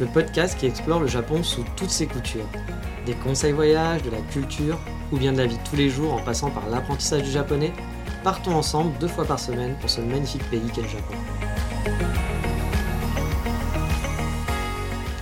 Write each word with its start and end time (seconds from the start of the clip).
le 0.00 0.06
podcast 0.06 0.58
qui 0.58 0.64
explore 0.64 1.00
le 1.00 1.06
Japon 1.06 1.42
sous 1.42 1.62
toutes 1.76 1.90
ses 1.90 2.06
coutures. 2.06 2.48
Des 3.04 3.12
conseils 3.12 3.52
voyages, 3.52 4.02
de 4.02 4.10
la 4.10 4.20
culture 4.32 4.78
ou 5.12 5.18
bien 5.18 5.32
de 5.32 5.38
la 5.38 5.46
vie 5.46 5.58
tous 5.68 5.76
les 5.76 5.90
jours 5.90 6.14
en 6.14 6.22
passant 6.22 6.50
par 6.50 6.66
l'apprentissage 6.70 7.22
du 7.22 7.30
japonais, 7.30 7.72
partons 8.24 8.54
ensemble 8.54 8.96
deux 8.98 9.08
fois 9.08 9.26
par 9.26 9.38
semaine 9.38 9.76
pour 9.78 9.90
ce 9.90 10.00
magnifique 10.00 10.48
pays 10.50 10.70
qu'est 10.74 10.82
le 10.82 10.88
Japon. 10.88 11.14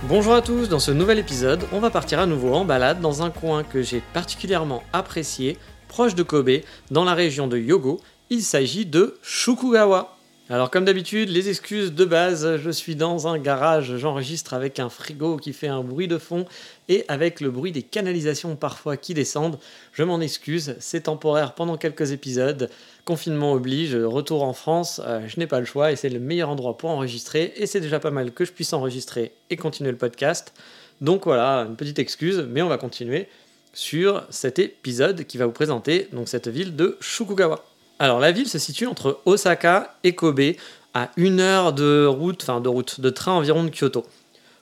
Bonjour 0.07 0.33
à 0.33 0.41
tous, 0.41 0.69
dans 0.69 0.79
ce 0.79 0.91
nouvel 0.91 1.19
épisode, 1.19 1.65
on 1.73 1.79
va 1.79 1.89
partir 1.89 2.19
à 2.19 2.25
nouveau 2.25 2.53
en 2.53 2.63
balade 2.63 3.01
dans 3.01 3.21
un 3.21 3.31
coin 3.31 3.63
que 3.63 3.81
j'ai 3.81 4.01
particulièrement 4.13 4.81
apprécié, 4.93 5.57
proche 5.89 6.15
de 6.15 6.23
Kobe, 6.23 6.61
dans 6.89 7.03
la 7.03 7.15
région 7.15 7.47
de 7.47 7.57
Yogo. 7.57 7.99
Il 8.29 8.41
s'agit 8.41 8.85
de 8.85 9.19
Shukugawa. 9.21 10.18
Alors 10.51 10.71
comme 10.71 10.83
d'habitude, 10.83 11.29
les 11.29 11.47
excuses 11.47 11.93
de 11.93 12.05
base, 12.05 12.57
je 12.57 12.71
suis 12.71 12.95
dans 12.95 13.27
un 13.27 13.37
garage, 13.37 13.97
j'enregistre 13.97 14.55
avec 14.55 14.79
un 14.79 14.89
frigo 14.89 15.37
qui 15.37 15.53
fait 15.53 15.67
un 15.67 15.83
bruit 15.83 16.07
de 16.07 16.17
fond 16.17 16.47
et 16.87 17.05
avec 17.07 17.39
le 17.39 17.51
bruit 17.51 17.71
des 17.71 17.83
canalisations 17.83 18.55
parfois 18.55 18.97
qui 18.97 19.13
descendent. 19.13 19.59
Je 19.93 20.01
m'en 20.01 20.19
excuse, 20.19 20.75
c'est 20.79 21.01
temporaire 21.01 21.53
pendant 21.53 21.77
quelques 21.77 22.13
épisodes. 22.13 22.71
Confinement 23.05 23.53
oblige, 23.53 23.93
retour 23.93 24.41
en 24.41 24.53
France, 24.53 24.99
euh, 25.05 25.21
je 25.27 25.39
n'ai 25.39 25.45
pas 25.45 25.59
le 25.59 25.67
choix 25.67 25.91
et 25.91 25.95
c'est 25.95 26.09
le 26.09 26.19
meilleur 26.19 26.49
endroit 26.49 26.79
pour 26.79 26.89
enregistrer 26.89 27.53
et 27.55 27.67
c'est 27.67 27.79
déjà 27.79 27.99
pas 27.99 28.09
mal 28.09 28.31
que 28.31 28.43
je 28.43 28.51
puisse 28.51 28.73
enregistrer 28.73 29.33
et 29.51 29.55
continuer 29.55 29.91
le 29.91 29.97
podcast. 29.97 30.53
Donc 30.99 31.25
voilà, 31.25 31.67
une 31.69 31.75
petite 31.75 31.99
excuse, 31.99 32.43
mais 32.49 32.63
on 32.63 32.69
va 32.69 32.79
continuer 32.79 33.27
sur 33.71 34.25
cet 34.31 34.57
épisode 34.57 35.25
qui 35.25 35.37
va 35.37 35.45
vous 35.45 35.51
présenter 35.51 36.07
donc 36.11 36.27
cette 36.27 36.47
ville 36.47 36.75
de 36.75 36.97
Shukugawa. 37.01 37.68
Alors 37.99 38.19
la 38.19 38.31
ville 38.31 38.47
se 38.47 38.59
situe 38.59 38.87
entre 38.87 39.19
Osaka 39.25 39.95
et 40.03 40.15
Kobe, 40.15 40.55
à 40.93 41.09
une 41.17 41.39
heure 41.39 41.73
de 41.73 42.05
route, 42.05 42.41
enfin 42.43 42.61
de 42.61 42.69
route, 42.69 43.01
de 43.01 43.09
train 43.09 43.33
environ 43.33 43.63
de 43.63 43.69
Kyoto. 43.69 44.05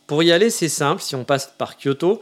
Pour 0.07 0.23
y 0.23 0.31
aller, 0.31 0.49
c'est 0.49 0.69
simple, 0.69 1.01
si 1.01 1.15
on 1.15 1.23
passe 1.23 1.53
par 1.57 1.77
Kyoto, 1.77 2.19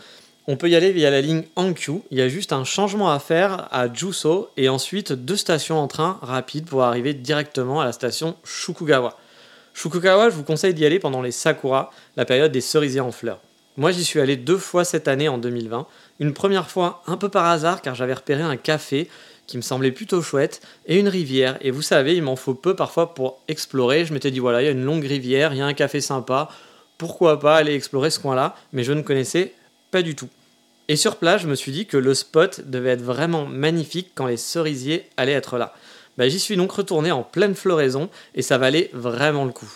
on 0.48 0.58
peut 0.58 0.70
y 0.70 0.76
aller 0.76 0.92
via 0.92 1.10
la 1.10 1.22
ligne 1.22 1.44
Hankyu. 1.56 2.02
Il 2.12 2.20
y 2.20 2.22
a 2.22 2.28
juste 2.28 2.54
un 2.54 2.64
changement 2.64 3.12
à 3.12 3.20
faire 3.20 3.68
à 3.72 3.92
Juso 3.92 4.50
et 4.58 4.70
ensuite 4.70 5.12
deux 5.12 5.38
stations 5.38 5.80
en 5.80 5.88
train 5.88 6.20
rapide 6.22 6.66
pour 6.66 6.84
arriver 6.84 7.14
directement 7.14 7.82
à 7.82 7.86
la 7.86 7.92
station 7.94 8.36
Shukugawa. 8.44 9.18
Shukugawa, 9.74 10.30
je 10.30 10.36
vous 10.36 10.44
conseille 10.44 10.74
d'y 10.74 10.86
aller 10.86 11.00
pendant 11.00 11.22
les 11.22 11.32
sakura, 11.32 11.92
la 12.16 12.26
période 12.26 12.52
des 12.52 12.62
cerisiers 12.62 13.02
en 13.02 13.12
fleurs. 13.12 13.40
Moi, 13.78 13.92
j'y 13.92 14.06
suis 14.06 14.20
allé 14.20 14.38
deux 14.38 14.58
fois 14.58 14.86
cette 14.86 15.08
année 15.08 15.28
en 15.28 15.38
2020. 15.38 15.88
Une 16.20 16.34
première 16.34 16.70
fois 16.70 17.02
un 17.08 17.18
peu 17.18 17.30
par 17.30 17.46
hasard 17.46 17.82
car 17.82 17.96
j'avais 17.96 18.14
repéré 18.14 18.42
un 18.42 18.56
café 18.56 19.10
qui 19.48 19.58
me 19.58 19.62
semblait 19.62 19.92
plutôt 19.92 20.22
chouette, 20.22 20.62
et 20.86 21.00
une 21.00 21.08
rivière. 21.08 21.58
Et 21.62 21.72
vous 21.72 21.82
savez, 21.82 22.16
il 22.16 22.24
m'en 22.24 22.36
faut 22.36 22.54
peu 22.54 22.76
parfois 22.76 23.14
pour 23.14 23.42
explorer. 23.48 24.06
Je 24.06 24.14
m'étais 24.14 24.32
dit, 24.32 24.40
voilà, 24.40 24.62
il 24.62 24.66
y 24.66 24.68
a 24.68 24.72
une 24.72 24.84
longue 24.84 25.06
rivière, 25.06 25.54
il 25.54 25.58
y 25.58 25.62
a 25.62 25.66
un 25.66 25.74
café 25.74 26.02
sympa, 26.02 26.50
pourquoi 26.98 27.40
pas 27.40 27.56
aller 27.56 27.76
explorer 27.76 28.10
ce 28.10 28.20
coin-là, 28.20 28.56
mais 28.74 28.84
je 28.84 28.94
ne 28.94 29.02
connaissais 29.02 29.54
pas 29.92 30.02
du 30.02 30.16
tout. 30.16 30.30
Et 30.88 30.96
sur 30.96 31.18
place, 31.18 31.42
je 31.42 31.48
me 31.48 31.56
suis 31.56 31.72
dit 31.72 31.86
que 31.88 31.98
le 31.98 32.14
spot 32.14 32.62
devait 32.66 32.92
être 32.92 33.02
vraiment 33.02 33.46
magnifique 33.46 34.12
quand 34.14 34.28
les 34.28 34.38
cerisiers 34.38 35.10
allaient 35.18 35.32
être 35.32 35.58
là. 35.58 35.74
Bah, 36.18 36.30
J'y 36.30 36.40
suis 36.40 36.58
donc 36.58 36.72
retourné 36.72 37.12
en 37.12 37.24
pleine 37.24 37.56
floraison, 37.56 38.10
et 38.36 38.42
ça 38.42 38.58
valait 38.58 38.90
vraiment 38.94 39.46
le 39.46 39.52
coup. 39.52 39.72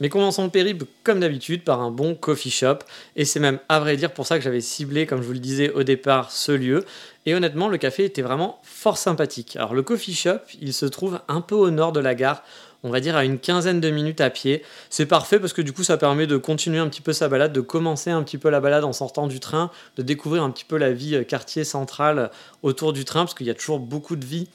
Mais 0.00 0.08
commençons 0.08 0.44
le 0.44 0.50
périple 0.50 0.84
comme 1.04 1.20
d'habitude 1.20 1.64
par 1.64 1.80
un 1.80 1.90
bon 1.90 2.14
coffee 2.14 2.50
shop, 2.50 2.78
et 3.16 3.24
c'est 3.24 3.40
même 3.40 3.58
à 3.68 3.80
vrai 3.80 3.96
dire 3.96 4.12
pour 4.12 4.26
ça 4.26 4.36
que 4.36 4.44
j'avais 4.44 4.60
ciblé, 4.60 5.06
comme 5.06 5.22
je 5.22 5.26
vous 5.26 5.32
le 5.32 5.38
disais 5.38 5.70
au 5.70 5.82
départ, 5.82 6.30
ce 6.30 6.52
lieu. 6.52 6.84
Et 7.24 7.34
honnêtement, 7.34 7.68
le 7.68 7.78
café 7.78 8.04
était 8.04 8.22
vraiment 8.22 8.60
fort 8.62 8.98
sympathique. 8.98 9.56
Alors 9.56 9.74
le 9.74 9.82
coffee 9.82 10.14
shop, 10.14 10.38
il 10.60 10.72
se 10.72 10.86
trouve 10.86 11.20
un 11.28 11.40
peu 11.40 11.54
au 11.54 11.70
nord 11.70 11.92
de 11.92 12.00
la 12.00 12.14
gare, 12.14 12.42
on 12.82 12.90
va 12.90 13.00
dire 13.00 13.16
à 13.16 13.24
une 13.24 13.38
quinzaine 13.38 13.80
de 13.80 13.90
minutes 13.90 14.20
à 14.20 14.30
pied. 14.30 14.62
C'est 14.90 15.06
parfait 15.06 15.40
parce 15.40 15.52
que 15.52 15.62
du 15.62 15.72
coup 15.72 15.82
ça 15.82 15.96
permet 15.96 16.26
de 16.26 16.36
continuer 16.36 16.78
un 16.78 16.88
petit 16.88 17.00
peu 17.00 17.12
sa 17.12 17.28
balade, 17.28 17.52
de 17.52 17.60
commencer 17.60 18.10
un 18.10 18.22
petit 18.22 18.38
peu 18.38 18.50
la 18.50 18.60
balade 18.60 18.84
en 18.84 18.92
sortant 18.92 19.26
du 19.26 19.40
train, 19.40 19.70
de 19.96 20.02
découvrir 20.02 20.42
un 20.42 20.50
petit 20.50 20.64
peu 20.64 20.76
la 20.76 20.92
vie 20.92 21.16
euh, 21.16 21.24
quartier 21.24 21.64
central 21.64 22.30
autour 22.62 22.92
du 22.92 23.04
train, 23.04 23.24
parce 23.24 23.34
qu'il 23.34 23.46
y 23.46 23.50
a 23.50 23.54
toujours 23.54 23.80
beaucoup 23.80 24.14
de 24.14 24.24
vie 24.24 24.46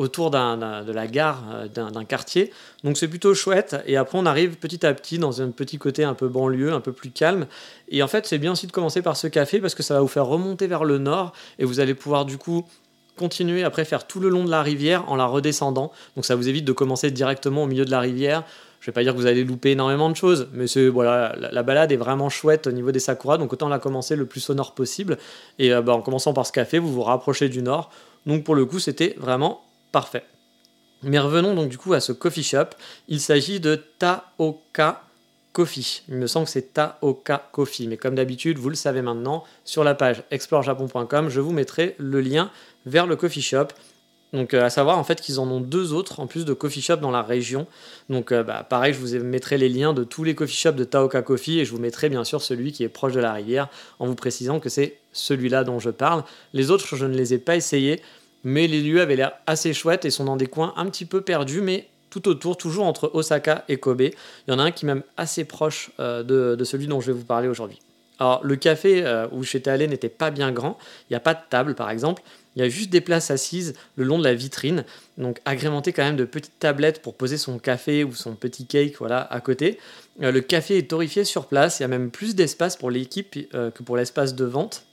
autour 0.00 0.30
de 0.30 0.92
la 0.92 1.06
gare 1.06 1.44
euh, 1.52 1.68
d'un 1.68 2.04
quartier. 2.04 2.52
Donc 2.84 2.96
c'est 2.96 3.08
plutôt 3.08 3.34
chouette. 3.34 3.76
Et 3.86 3.96
après, 3.96 4.18
on 4.18 4.26
arrive 4.26 4.56
petit 4.56 4.84
à 4.86 4.94
petit 4.94 5.18
dans 5.18 5.42
un 5.42 5.50
petit 5.50 5.78
côté 5.78 6.04
un 6.04 6.14
peu 6.14 6.28
banlieue, 6.28 6.72
un 6.72 6.80
peu 6.80 6.92
plus 6.92 7.10
calme. 7.10 7.46
Et 7.88 8.02
en 8.02 8.08
fait, 8.08 8.26
c'est 8.26 8.38
bien 8.38 8.52
aussi 8.52 8.66
de 8.66 8.72
commencer 8.72 9.02
par 9.02 9.16
ce 9.16 9.26
café 9.26 9.60
parce 9.60 9.74
que 9.74 9.82
ça 9.82 9.94
va 9.94 10.00
vous 10.00 10.08
faire 10.08 10.26
remonter 10.26 10.66
vers 10.66 10.84
le 10.84 10.98
nord 10.98 11.32
et 11.58 11.64
vous 11.64 11.80
allez 11.80 11.94
pouvoir 11.94 12.24
du 12.24 12.38
coup 12.38 12.64
continuer 13.18 13.62
après 13.62 13.84
faire 13.84 14.06
tout 14.06 14.20
le 14.20 14.30
long 14.30 14.44
de 14.44 14.50
la 14.50 14.62
rivière 14.62 15.10
en 15.10 15.16
la 15.16 15.26
redescendant. 15.26 15.92
Donc 16.16 16.24
ça 16.24 16.34
vous 16.34 16.48
évite 16.48 16.64
de 16.64 16.72
commencer 16.72 17.10
directement 17.10 17.64
au 17.64 17.66
milieu 17.66 17.84
de 17.84 17.90
la 17.90 18.00
rivière. 18.00 18.44
Je 18.80 18.86
vais 18.86 18.92
pas 18.92 19.02
dire 19.02 19.12
que 19.12 19.18
vous 19.18 19.26
allez 19.26 19.44
louper 19.44 19.72
énormément 19.72 20.08
de 20.08 20.16
choses, 20.16 20.48
mais 20.54 20.64
voilà, 20.88 21.36
la, 21.36 21.62
balade 21.62 21.92
est 21.92 21.98
vraiment 21.98 22.30
chouette 22.30 22.66
au 22.66 22.72
niveau 22.72 22.92
des 22.92 22.98
sakuras, 22.98 23.36
donc 23.36 23.52
autant 23.52 23.68
la 23.68 23.78
commencer 23.78 24.16
le 24.16 24.24
plus 24.24 24.48
au 24.48 24.54
nord 24.54 24.74
possible. 24.74 25.18
Et 25.58 25.70
euh, 25.70 25.82
bah, 25.82 25.92
en 25.92 26.00
commençant 26.00 26.32
par 26.32 26.46
ce 26.46 26.52
café, 26.52 26.78
vous 26.78 26.90
vous 26.90 27.02
rapprochez 27.02 27.50
du 27.50 27.60
nord. 27.60 27.90
Donc 28.24 28.42
pour 28.42 28.54
le 28.54 28.64
coup, 28.64 28.78
c'était 28.78 29.14
vraiment 29.18 29.60
Parfait. 29.92 30.24
Mais 31.02 31.18
revenons 31.18 31.54
donc 31.54 31.68
du 31.68 31.78
coup 31.78 31.94
à 31.94 32.00
ce 32.00 32.12
coffee 32.12 32.42
shop. 32.42 32.66
Il 33.08 33.20
s'agit 33.20 33.60
de 33.60 33.82
Taoka 33.98 35.02
Coffee. 35.52 36.02
Il 36.08 36.16
me 36.16 36.26
semble 36.26 36.46
que 36.46 36.52
c'est 36.52 36.74
Taoka 36.74 37.48
Coffee. 37.52 37.88
Mais 37.88 37.96
comme 37.96 38.14
d'habitude, 38.14 38.58
vous 38.58 38.68
le 38.68 38.74
savez 38.74 39.02
maintenant, 39.02 39.44
sur 39.64 39.82
la 39.82 39.94
page 39.94 40.22
explorejapon.com, 40.30 41.28
je 41.28 41.40
vous 41.40 41.52
mettrai 41.52 41.94
le 41.98 42.20
lien 42.20 42.50
vers 42.86 43.06
le 43.06 43.16
coffee 43.16 43.42
shop. 43.42 43.68
Donc 44.32 44.54
euh, 44.54 44.64
à 44.64 44.70
savoir 44.70 44.96
en 44.96 45.02
fait 45.02 45.20
qu'ils 45.20 45.40
en 45.40 45.48
ont 45.48 45.60
deux 45.60 45.92
autres 45.92 46.20
en 46.20 46.28
plus 46.28 46.44
de 46.44 46.52
coffee 46.52 46.82
shop 46.82 46.96
dans 46.96 47.10
la 47.10 47.22
région. 47.22 47.66
Donc 48.10 48.30
euh, 48.30 48.44
bah, 48.44 48.64
pareil, 48.68 48.94
je 48.94 49.00
vous 49.00 49.24
mettrai 49.24 49.58
les 49.58 49.68
liens 49.68 49.92
de 49.92 50.04
tous 50.04 50.22
les 50.22 50.34
coffee 50.34 50.54
shops 50.54 50.76
de 50.76 50.84
Taoka 50.84 51.22
Coffee 51.22 51.58
et 51.58 51.64
je 51.64 51.72
vous 51.72 51.80
mettrai 51.80 52.08
bien 52.08 52.22
sûr 52.22 52.40
celui 52.40 52.70
qui 52.70 52.84
est 52.84 52.88
proche 52.88 53.12
de 53.12 53.20
la 53.20 53.32
rivière 53.32 53.68
en 53.98 54.06
vous 54.06 54.14
précisant 54.14 54.60
que 54.60 54.68
c'est 54.68 54.98
celui-là 55.12 55.64
dont 55.64 55.80
je 55.80 55.90
parle. 55.90 56.22
Les 56.52 56.70
autres, 56.70 56.94
je 56.94 57.06
ne 57.06 57.16
les 57.16 57.34
ai 57.34 57.38
pas 57.38 57.56
essayés 57.56 58.00
mais 58.44 58.66
les 58.66 58.80
lieux 58.80 59.00
avaient 59.00 59.16
l'air 59.16 59.32
assez 59.46 59.72
chouettes 59.72 60.04
et 60.04 60.10
sont 60.10 60.24
dans 60.24 60.36
des 60.36 60.46
coins 60.46 60.72
un 60.76 60.86
petit 60.86 61.04
peu 61.04 61.20
perdus, 61.20 61.60
mais 61.60 61.88
tout 62.10 62.28
autour, 62.28 62.56
toujours 62.56 62.84
entre 62.84 63.10
Osaka 63.14 63.64
et 63.68 63.78
Kobe. 63.78 64.02
Il 64.02 64.12
y 64.48 64.52
en 64.52 64.58
a 64.58 64.62
un 64.62 64.70
qui 64.72 64.84
est 64.84 64.88
même 64.88 65.04
assez 65.16 65.44
proche 65.44 65.90
euh, 66.00 66.22
de, 66.22 66.64
celui 66.64 66.86
dont 66.86 67.00
je 67.00 67.06
vais 67.12 67.18
vous 67.18 67.24
parler 67.24 67.48
aujourd'hui. 67.48 67.78
Alors, 68.18 68.44
le 68.44 68.56
café 68.56 69.02
euh, 69.06 69.26
où 69.32 69.44
j'étais 69.44 69.70
allé 69.70 69.86
n'était 69.86 70.10
pas 70.10 70.30
bien 70.30 70.52
grand. 70.52 70.76
Il 71.08 71.12
n'y 71.12 71.16
a 71.16 71.20
pas 71.20 71.32
de 71.32 71.40
table, 71.48 71.74
par 71.74 71.88
exemple. 71.88 72.22
Il 72.56 72.62
y 72.62 72.64
a 72.64 72.68
juste 72.68 72.90
des 72.90 73.00
places 73.00 73.30
assises 73.30 73.74
le 73.94 74.04
long 74.04 74.18
de 74.18 74.24
la 74.24 74.34
vitrine, 74.34 74.84
donc 75.16 75.40
agrémentées 75.44 75.92
quand 75.92 76.02
même 76.02 76.16
de 76.16 76.24
petites 76.24 76.58
tablettes 76.58 77.00
pour 77.00 77.14
poser 77.14 77.38
son 77.38 77.58
café 77.58 78.02
ou 78.02 78.12
son 78.12 78.34
petit 78.34 78.66
cake 78.66 78.96
voilà, 78.98 79.20
à 79.32 79.40
côté. 79.40 79.78
Euh, 80.20 80.32
le 80.32 80.40
café 80.40 80.76
est 80.76 80.90
torréfié 80.90 81.24
sur 81.24 81.46
place. 81.46 81.78
Il 81.78 81.84
y 81.84 81.84
a 81.84 81.88
même 81.88 82.10
plus 82.10 82.34
d'espace 82.34 82.76
pour 82.76 82.90
l'équipe 82.90 83.30
que 83.52 83.82
pour 83.82 83.96
l'espace 83.96 84.34
de 84.34 84.44
vente 84.44 84.84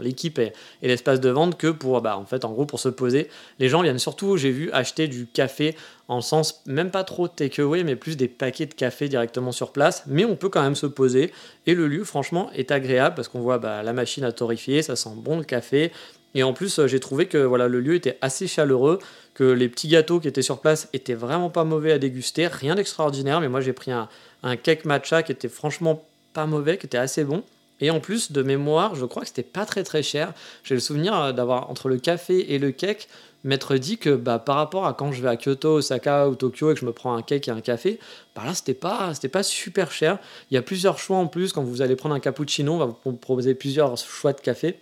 l'équipe 0.00 0.38
et, 0.38 0.52
l'espace 0.82 1.20
de 1.20 1.30
vente 1.30 1.56
que 1.56 1.68
pour, 1.68 2.00
bah, 2.00 2.16
en 2.18 2.24
fait, 2.24 2.44
en 2.44 2.52
gros, 2.52 2.66
pour 2.66 2.80
se 2.80 2.88
poser. 2.88 3.28
Les 3.58 3.68
gens 3.68 3.82
viennent 3.82 3.98
surtout, 3.98 4.36
j'ai 4.36 4.50
vu, 4.50 4.70
acheter 4.72 5.08
du 5.08 5.26
café 5.26 5.76
en 6.08 6.20
sens 6.20 6.62
même 6.66 6.90
pas 6.90 7.04
trop 7.04 7.26
takeaway, 7.28 7.82
mais 7.82 7.96
plus 7.96 8.16
des 8.16 8.28
paquets 8.28 8.66
de 8.66 8.74
café 8.74 9.08
directement 9.08 9.52
sur 9.52 9.72
place. 9.72 10.04
Mais 10.06 10.24
on 10.24 10.36
peut 10.36 10.48
quand 10.48 10.62
même 10.62 10.76
se 10.76 10.86
poser 10.86 11.32
et 11.66 11.74
le 11.74 11.88
lieu, 11.88 12.04
franchement, 12.04 12.50
est 12.54 12.70
agréable 12.70 13.16
parce 13.16 13.28
qu'on 13.28 13.40
voit 13.40 13.58
bah, 13.58 13.82
la 13.82 13.92
machine 13.92 14.24
à 14.24 14.32
torréfier, 14.32 14.82
ça 14.82 14.96
sent 14.96 15.10
bon 15.16 15.38
le 15.38 15.44
café. 15.44 15.92
Et 16.34 16.42
en 16.42 16.52
plus, 16.52 16.78
euh, 16.78 16.86
j'ai 16.86 17.00
trouvé 17.00 17.26
que 17.26 17.38
le 17.38 17.80
lieu 17.80 17.94
était 17.94 18.18
assez 18.20 18.46
chaleureux, 18.46 18.98
que 19.34 19.44
les 19.44 19.68
petits 19.68 19.88
gâteaux 19.88 20.20
qui 20.20 20.28
étaient 20.28 20.42
sur 20.42 20.60
place 20.60 20.88
étaient 20.92 21.14
vraiment 21.14 21.50
pas 21.50 21.64
mauvais 21.64 21.92
à 21.92 21.98
déguster, 21.98 22.46
rien 22.46 22.74
d'extraordinaire. 22.74 23.40
Mais 23.40 23.48
moi, 23.48 23.60
j'ai 23.60 23.72
pris 23.72 23.90
un 23.90 24.08
cake 24.56 24.84
matcha 24.84 25.22
qui 25.22 25.32
était 25.32 25.48
franchement 25.48 26.04
pas 26.34 26.46
mauvais, 26.46 26.76
qui 26.76 26.86
était 26.86 26.98
assez 26.98 27.24
bon. 27.24 27.42
Et 27.80 27.90
en 27.90 28.00
plus, 28.00 28.32
de 28.32 28.42
mémoire, 28.42 28.94
je 28.94 29.04
crois 29.04 29.22
que 29.22 29.28
c'était 29.28 29.42
pas 29.42 29.66
très 29.66 29.82
très 29.82 30.02
cher. 30.02 30.32
J'ai 30.64 30.74
le 30.74 30.80
souvenir 30.80 31.14
euh, 31.18 31.32
d'avoir, 31.32 31.70
entre 31.70 31.88
le 31.88 31.98
café 31.98 32.54
et 32.54 32.58
le 32.58 32.70
cake, 32.72 33.08
m'être 33.44 33.76
dit 33.76 33.98
que 33.98 34.10
bah, 34.10 34.38
par 34.38 34.56
rapport 34.56 34.86
à 34.86 34.94
quand 34.94 35.12
je 35.12 35.22
vais 35.22 35.28
à 35.28 35.36
Kyoto, 35.36 35.76
Osaka 35.76 36.28
ou 36.28 36.34
Tokyo 36.34 36.70
et 36.70 36.74
que 36.74 36.80
je 36.80 36.86
me 36.86 36.92
prends 36.92 37.14
un 37.14 37.22
cake 37.22 37.48
et 37.48 37.50
un 37.50 37.60
café, 37.60 38.00
bah 38.34 38.42
là, 38.44 38.54
c'était 38.54 38.74
pas, 38.74 39.12
pas 39.32 39.42
super 39.42 39.92
cher. 39.92 40.18
Il 40.50 40.54
y 40.54 40.56
a 40.56 40.62
plusieurs 40.62 40.98
choix 40.98 41.18
en 41.18 41.26
plus. 41.26 41.52
Quand 41.52 41.62
vous 41.62 41.82
allez 41.82 41.96
prendre 41.96 42.14
un 42.14 42.20
cappuccino, 42.20 42.72
on 42.72 42.78
va 42.78 42.96
vous 43.04 43.12
proposer 43.12 43.54
plusieurs 43.54 43.96
choix 43.98 44.32
de 44.32 44.40
café. 44.40 44.78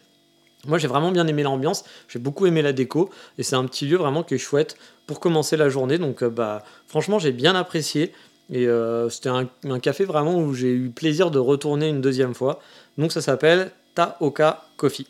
Moi, 0.67 0.79
j'ai 0.79 0.89
vraiment 0.89 1.13
bien 1.13 1.27
aimé 1.27 1.43
l'ambiance, 1.43 1.85
j'ai 2.09 2.19
beaucoup 2.19 2.47
aimé 2.47 2.63
la 2.63 2.73
déco, 2.73 3.11
et 3.37 3.43
c'est 3.43 3.57
un 3.57 3.65
petit 3.67 3.87
lieu 3.87 3.99
vraiment 3.99 4.23
qui 4.23 4.35
est 4.35 4.39
chouette 4.39 4.79
pour 5.07 5.21
commencer 5.21 5.59
la 5.59 5.69
journée. 5.69 5.99
Donc, 5.99 6.23
euh, 6.23 6.31
bah, 6.31 6.65
franchement, 6.87 7.19
j'ai 7.19 7.33
bien 7.33 7.55
apprécié. 7.55 8.13
Et 8.51 8.69
euh, 8.69 9.09
c'était 9.09 9.31
un, 9.31 9.79
café 9.81 10.05
vraiment 10.05 10.39
où 10.39 10.55
j'ai 10.55 10.73
eu 10.73 10.91
plaisir 10.91 11.31
de 11.31 11.39
retourner 11.39 11.89
une 11.89 12.01
deuxième 12.01 12.35
fois. 12.35 12.61
Donc, 12.99 13.13
ça 13.13 13.21
s'appelle 13.21 13.71
Taoka 13.95 14.65
Coffee. 14.77 15.07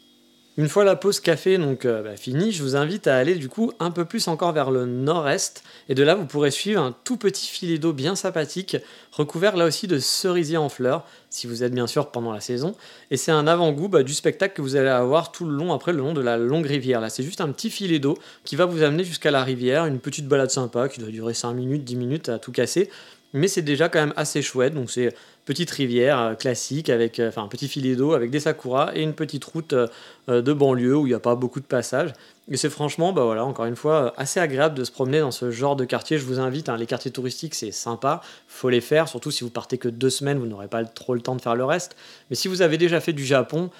Une 0.56 0.68
fois 0.68 0.84
la 0.84 0.94
pause 0.94 1.18
café 1.18 1.58
donc 1.58 1.84
euh, 1.84 2.04
bah, 2.04 2.16
finie, 2.16 2.52
je 2.52 2.62
vous 2.62 2.76
invite 2.76 3.08
à 3.08 3.16
aller 3.16 3.34
du 3.34 3.48
coup 3.48 3.72
un 3.80 3.90
peu 3.90 4.04
plus 4.04 4.28
encore 4.28 4.52
vers 4.52 4.70
le 4.70 4.86
nord-est 4.86 5.64
et 5.88 5.96
de 5.96 6.02
là 6.04 6.14
vous 6.14 6.26
pourrez 6.26 6.52
suivre 6.52 6.80
un 6.80 6.94
tout 7.02 7.16
petit 7.16 7.48
filet 7.48 7.76
d'eau 7.76 7.92
bien 7.92 8.14
sympathique 8.14 8.76
recouvert 9.10 9.56
là 9.56 9.64
aussi 9.64 9.88
de 9.88 9.98
cerisiers 9.98 10.56
en 10.56 10.68
fleurs 10.68 11.04
si 11.28 11.48
vous 11.48 11.64
êtes 11.64 11.74
bien 11.74 11.88
sûr 11.88 12.12
pendant 12.12 12.32
la 12.32 12.40
saison 12.40 12.76
et 13.10 13.16
c'est 13.16 13.32
un 13.32 13.48
avant-goût 13.48 13.88
bah, 13.88 14.04
du 14.04 14.14
spectacle 14.14 14.54
que 14.54 14.62
vous 14.62 14.76
allez 14.76 14.90
avoir 14.90 15.32
tout 15.32 15.44
le 15.44 15.56
long 15.56 15.72
après 15.72 15.90
le 15.90 15.98
long 15.98 16.12
de 16.12 16.20
la 16.20 16.36
longue 16.36 16.66
rivière. 16.66 17.00
Là 17.00 17.10
c'est 17.10 17.24
juste 17.24 17.40
un 17.40 17.50
petit 17.50 17.68
filet 17.68 17.98
d'eau 17.98 18.16
qui 18.44 18.54
va 18.54 18.64
vous 18.64 18.84
amener 18.84 19.02
jusqu'à 19.02 19.32
la 19.32 19.42
rivière, 19.42 19.86
une 19.86 19.98
petite 19.98 20.28
balade 20.28 20.50
sympa 20.50 20.88
qui 20.88 21.00
doit 21.00 21.10
durer 21.10 21.34
5 21.34 21.52
minutes, 21.52 21.82
10 21.82 21.96
minutes 21.96 22.28
à 22.28 22.38
tout 22.38 22.52
casser 22.52 22.90
mais 23.34 23.48
c'est 23.48 23.62
déjà 23.62 23.90
quand 23.90 24.00
même 24.00 24.14
assez 24.16 24.40
chouette 24.40 24.72
donc 24.72 24.90
c'est 24.90 25.14
petite 25.44 25.70
rivière 25.70 26.18
euh, 26.18 26.34
classique 26.34 26.90
avec 26.90 27.18
euh, 27.18 27.28
enfin 27.28 27.42
un 27.42 27.48
petit 27.48 27.68
filet 27.68 27.96
d'eau 27.96 28.14
avec 28.14 28.30
des 28.30 28.40
sakuras 28.40 28.92
et 28.94 29.02
une 29.02 29.14
petite 29.14 29.44
route 29.44 29.72
euh, 29.72 29.88
de 30.28 30.52
banlieue 30.52 30.96
où 30.96 31.06
il 31.06 31.10
n'y 31.10 31.14
a 31.14 31.20
pas 31.20 31.34
beaucoup 31.34 31.60
de 31.60 31.66
passages. 31.66 32.12
Et 32.50 32.56
c'est 32.56 32.68
franchement, 32.68 33.12
bah 33.12 33.24
voilà, 33.24 33.44
encore 33.44 33.64
une 33.64 33.76
fois, 33.76 34.12
assez 34.18 34.38
agréable 34.38 34.74
de 34.74 34.84
se 34.84 34.92
promener 34.92 35.20
dans 35.20 35.30
ce 35.30 35.50
genre 35.50 35.76
de 35.76 35.86
quartier. 35.86 36.18
Je 36.18 36.26
vous 36.26 36.40
invite, 36.40 36.68
hein, 36.68 36.76
les 36.76 36.84
quartiers 36.84 37.10
touristiques, 37.10 37.54
c'est 37.54 37.70
sympa, 37.70 38.20
faut 38.48 38.68
les 38.68 38.82
faire, 38.82 39.08
surtout 39.08 39.30
si 39.30 39.44
vous 39.44 39.50
partez 39.50 39.78
que 39.78 39.88
deux 39.88 40.10
semaines, 40.10 40.38
vous 40.38 40.46
n'aurez 40.46 40.68
pas 40.68 40.84
trop 40.84 41.14
le 41.14 41.22
temps 41.22 41.36
de 41.36 41.40
faire 41.40 41.56
le 41.56 41.64
reste. 41.64 41.96
Mais 42.28 42.36
si 42.36 42.48
vous 42.48 42.60
avez 42.60 42.76
déjà 42.76 43.00
fait 43.00 43.14
du 43.14 43.24
Japon, 43.24 43.70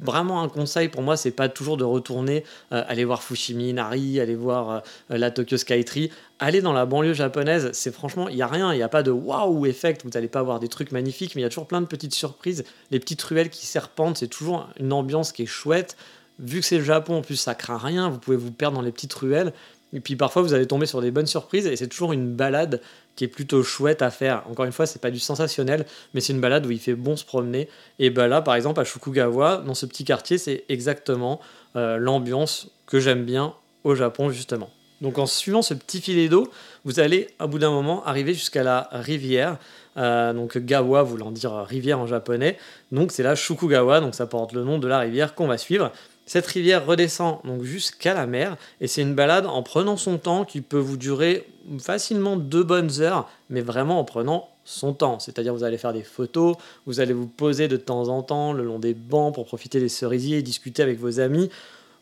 vraiment 0.00 0.42
un 0.42 0.48
conseil 0.48 0.88
pour 0.88 1.02
moi, 1.02 1.16
c'est 1.16 1.30
pas 1.30 1.48
toujours 1.48 1.76
de 1.76 1.84
retourner 1.84 2.44
euh, 2.72 2.84
aller 2.88 3.04
voir 3.04 3.22
Fushimi 3.22 3.70
Inari, 3.70 4.20
aller 4.20 4.34
voir 4.34 4.70
euh, 4.70 4.80
la 5.18 5.30
Tokyo 5.30 5.56
Skytree. 5.56 6.10
Aller 6.38 6.60
dans 6.60 6.74
la 6.74 6.84
banlieue 6.84 7.14
japonaise, 7.14 7.70
c'est 7.72 7.92
franchement, 7.92 8.28
il 8.28 8.36
y 8.36 8.42
a 8.42 8.46
rien, 8.46 8.72
il 8.74 8.76
n'y 8.76 8.82
a 8.82 8.90
pas 8.90 9.02
de 9.02 9.10
waouh 9.10 9.64
effect, 9.64 10.02
vous 10.04 10.10
n'allez 10.10 10.28
pas 10.28 10.40
avoir 10.40 10.60
des 10.60 10.68
trucs 10.68 10.92
magnifiques, 10.92 11.34
mais 11.34 11.40
il 11.40 11.44
y 11.44 11.46
a 11.46 11.48
toujours 11.48 11.66
plein 11.66 11.80
de 11.80 11.86
petites 11.86 12.14
surprises. 12.14 12.64
Les 12.90 13.00
petites 13.00 13.22
ruelles 13.22 13.48
qui 13.48 13.64
serpentent, 13.64 14.18
c'est 14.18 14.28
toujours 14.28 14.68
une 14.78 14.92
ambiance 14.92 15.32
qui 15.32 15.44
est 15.44 15.46
chouette. 15.46 15.96
Vu 16.38 16.60
que 16.60 16.66
c'est 16.66 16.76
le 16.76 16.84
Japon, 16.84 17.16
en 17.16 17.22
plus 17.22 17.36
ça 17.36 17.54
craint 17.54 17.78
rien, 17.78 18.10
vous 18.10 18.18
pouvez 18.18 18.36
vous 18.36 18.52
perdre 18.52 18.76
dans 18.76 18.82
les 18.82 18.92
petites 18.92 19.14
ruelles. 19.14 19.54
Et 19.92 20.00
puis 20.00 20.16
parfois 20.16 20.42
vous 20.42 20.52
allez 20.52 20.66
tomber 20.66 20.86
sur 20.86 21.00
des 21.00 21.10
bonnes 21.10 21.26
surprises 21.26 21.66
et 21.66 21.76
c'est 21.76 21.86
toujours 21.86 22.12
une 22.12 22.34
balade 22.34 22.80
qui 23.14 23.24
est 23.24 23.28
plutôt 23.28 23.62
chouette 23.62 24.02
à 24.02 24.10
faire. 24.10 24.44
Encore 24.48 24.66
une 24.66 24.72
fois, 24.72 24.86
c'est 24.86 25.00
pas 25.00 25.10
du 25.10 25.18
sensationnel, 25.18 25.86
mais 26.12 26.20
c'est 26.20 26.32
une 26.32 26.40
balade 26.40 26.66
où 26.66 26.70
il 26.70 26.78
fait 26.78 26.94
bon 26.94 27.16
se 27.16 27.24
promener. 27.24 27.68
Et 27.98 28.10
bah 28.10 28.28
là, 28.28 28.42
par 28.42 28.54
exemple, 28.54 28.78
à 28.80 28.84
Shukugawa, 28.84 29.62
dans 29.66 29.74
ce 29.74 29.86
petit 29.86 30.04
quartier, 30.04 30.38
c'est 30.38 30.64
exactement 30.68 31.40
euh, 31.76 31.96
l'ambiance 31.96 32.68
que 32.86 33.00
j'aime 33.00 33.24
bien 33.24 33.54
au 33.84 33.94
Japon, 33.94 34.30
justement. 34.30 34.70
Donc 35.00 35.18
en 35.18 35.26
suivant 35.26 35.62
ce 35.62 35.74
petit 35.74 36.00
filet 36.00 36.28
d'eau, 36.28 36.50
vous 36.84 37.00
allez 37.00 37.28
à 37.38 37.46
bout 37.46 37.58
d'un 37.58 37.70
moment 37.70 38.04
arriver 38.04 38.32
jusqu'à 38.34 38.62
la 38.62 38.88
rivière. 38.92 39.58
Euh, 39.98 40.32
donc 40.32 40.56
Gawa 40.58 41.02
voulant 41.02 41.30
dire 41.30 41.52
rivière 41.54 41.98
en 41.98 42.06
japonais. 42.06 42.58
Donc 42.92 43.12
c'est 43.12 43.22
la 43.22 43.34
Shukugawa, 43.34 44.00
donc 44.00 44.14
ça 44.14 44.26
porte 44.26 44.52
le 44.52 44.64
nom 44.64 44.78
de 44.78 44.88
la 44.88 45.00
rivière 45.00 45.34
qu'on 45.34 45.46
va 45.46 45.58
suivre. 45.58 45.92
Cette 46.26 46.46
rivière 46.46 46.84
redescend 46.84 47.38
donc 47.44 47.62
jusqu'à 47.62 48.12
la 48.12 48.26
mer 48.26 48.56
et 48.80 48.88
c'est 48.88 49.02
une 49.02 49.14
balade 49.14 49.46
en 49.46 49.62
prenant 49.62 49.96
son 49.96 50.18
temps 50.18 50.44
qui 50.44 50.60
peut 50.60 50.78
vous 50.78 50.96
durer 50.96 51.46
facilement 51.78 52.36
deux 52.36 52.64
bonnes 52.64 53.00
heures, 53.00 53.30
mais 53.48 53.60
vraiment 53.60 54.00
en 54.00 54.04
prenant 54.04 54.48
son 54.64 54.92
temps. 54.92 55.20
C'est-à-dire 55.20 55.54
vous 55.54 55.62
allez 55.62 55.78
faire 55.78 55.92
des 55.92 56.02
photos, 56.02 56.56
vous 56.84 56.98
allez 56.98 57.12
vous 57.12 57.28
poser 57.28 57.68
de 57.68 57.76
temps 57.76 58.08
en 58.08 58.22
temps 58.22 58.52
le 58.52 58.64
long 58.64 58.80
des 58.80 58.92
bancs 58.92 59.32
pour 59.32 59.46
profiter 59.46 59.78
des 59.78 59.88
cerisiers 59.88 60.38
et 60.38 60.42
discuter 60.42 60.82
avec 60.82 60.98
vos 60.98 61.20
amis. 61.20 61.48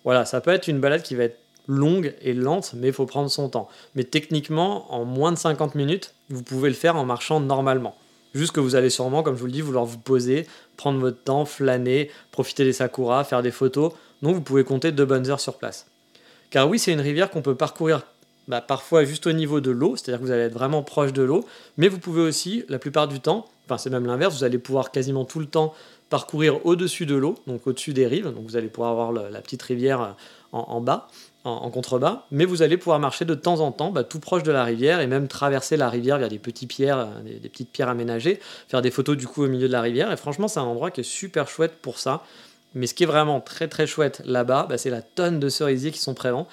Voilà, 0.05 0.25
ça 0.25 0.41
peut 0.41 0.53
être 0.53 0.69
une 0.69 0.81
balade 0.81 1.03
qui 1.03 1.15
va 1.15 1.25
être 1.25 1.38
longue 1.69 2.15
et 2.23 2.32
lente, 2.32 2.73
mais 2.75 2.88
il 2.88 2.93
faut 2.94 3.06
prendre 3.06 3.31
son 3.31 3.50
temps. 3.50 3.69
Mais 3.94 4.05
techniquement, 4.05 4.93
en 4.93 5.05
moins 5.05 5.32
de 5.32 5.38
50 5.38 5.75
minutes, 5.75 6.15
vous 6.31 6.43
pouvez 6.43 6.71
le 6.71 6.75
faire 6.75 6.97
en 6.97 7.05
marchant 7.05 7.41
normalement. 7.41 7.94
Juste 8.35 8.53
que 8.53 8.61
vous 8.61 8.75
allez 8.75 8.91
sûrement, 8.91 9.23
comme 9.23 9.35
je 9.35 9.41
vous 9.41 9.47
le 9.47 9.53
dis, 9.53 9.61
vouloir 9.61 9.85
vous 9.85 9.99
poser, 9.99 10.47
prendre 10.77 10.99
votre 10.99 11.23
temps, 11.23 11.45
flâner, 11.45 12.11
profiter 12.33 12.65
des 12.65 12.73
sakuras, 12.73 13.25
faire 13.25 13.43
des 13.43 13.51
photos. 13.51 13.93
Donc 14.23 14.35
vous 14.35 14.41
pouvez 14.41 14.65
compter 14.65 14.93
deux 14.93 15.05
bonnes 15.05 15.31
heures 15.31 15.41
sur 15.41 15.59
place. 15.59 15.87
Car 16.51 16.69
oui, 16.69 16.79
c'est 16.79 16.93
une 16.93 17.01
rivière 17.01 17.31
qu'on 17.31 17.43
peut 17.43 17.55
parcourir 17.55 18.03
bah, 18.49 18.61
parfois 18.61 19.05
juste 19.05 19.27
au 19.27 19.33
niveau 19.33 19.61
de 19.61 19.71
l'eau, 19.71 19.97
c'est-à-dire 19.97 20.21
que 20.21 20.27
vous 20.27 20.31
allez 20.31 20.43
être 20.43 20.53
vraiment 20.53 20.83
proche 20.83 21.13
de 21.13 21.23
l'eau, 21.23 21.47
mais 21.79 21.89
vous 21.89 21.99
pouvez 21.99 22.21
aussi, 22.21 22.65
la 22.69 22.79
plupart 22.79 23.09
du 23.09 23.21
temps, 23.21 23.47
enfin 23.65 23.79
c'est 23.79 23.89
même 23.89 24.07
l'inverse, 24.07 24.37
vous 24.37 24.45
allez 24.45 24.59
pouvoir 24.59 24.91
quasiment 24.91 25.25
tout 25.25 25.41
le 25.41 25.47
temps 25.47 25.73
parcourir 26.11 26.65
au-dessus 26.67 27.07
de 27.07 27.15
l'eau, 27.15 27.37
donc 27.47 27.67
au-dessus 27.67 27.95
des 27.95 28.07
rives, 28.07 28.27
donc 28.27 28.45
vous 28.45 28.57
allez 28.57 28.69
pouvoir 28.69 28.91
avoir 28.91 29.13
la 29.13 29.41
petite 29.41 29.63
rivière 29.63 30.01
euh, 30.03 30.13
en, 30.53 30.81
bas, 30.83 31.09
en, 31.44 31.70
contrebas, 31.70 32.26
mais 32.31 32.46
vous 32.46 32.62
allez 32.62 32.79
pouvoir 32.79 32.99
marcher 32.99 33.26
de 33.26 33.35
temps 33.35 33.61
en 33.61 33.70
temps 33.70 33.91
bah, 33.91 34.02
tout 34.02 34.19
proche 34.19 34.43
de 34.43 34.52
la 34.52 34.64
rivière 34.64 35.00
et 35.00 35.06
même 35.06 35.29
traverser 35.29 35.76
la 35.76 35.91
rivière 35.91 36.19
via 36.19 36.29
des, 36.29 36.38
petits 36.38 36.67
pierres, 36.67 36.99
euh, 36.99 37.38
des, 37.41 37.49
petites 37.50 37.70
pierres 37.70 37.91
aménagées, 37.91 38.41
faire 38.67 38.81
des 38.81 38.91
photos 38.91 39.17
du 39.17 39.26
coup 39.26 39.44
au 39.44 39.49
milieu 39.49 39.69
de 39.69 39.73
la 39.73 39.82
rivière, 39.82 40.11
et 40.11 40.17
franchement 40.17 40.49
c'est 40.49 40.61
un 40.61 40.64
endroit 40.64 40.91
qui 40.91 41.02
est 41.02 41.05
super 41.05 41.49
chouette 41.49 41.75
pour 41.82 41.99
ça. 41.99 42.23
Mais 42.76 42.88
ce 42.88 42.94
qui 42.94 43.05
est 43.05 43.06
vraiment 43.06 43.41
très 43.41 43.69
très 43.69 43.87
chouette 43.87 44.20
là-bas, 44.25 44.67
bah, 44.69 44.79
c'est 44.79 44.91
la 44.91 45.00
tonne 45.00 45.38
de 45.38 45.49
cerisiers 45.49 45.93
qui 45.93 46.00
sont 46.00 46.14
présents. 46.14 46.49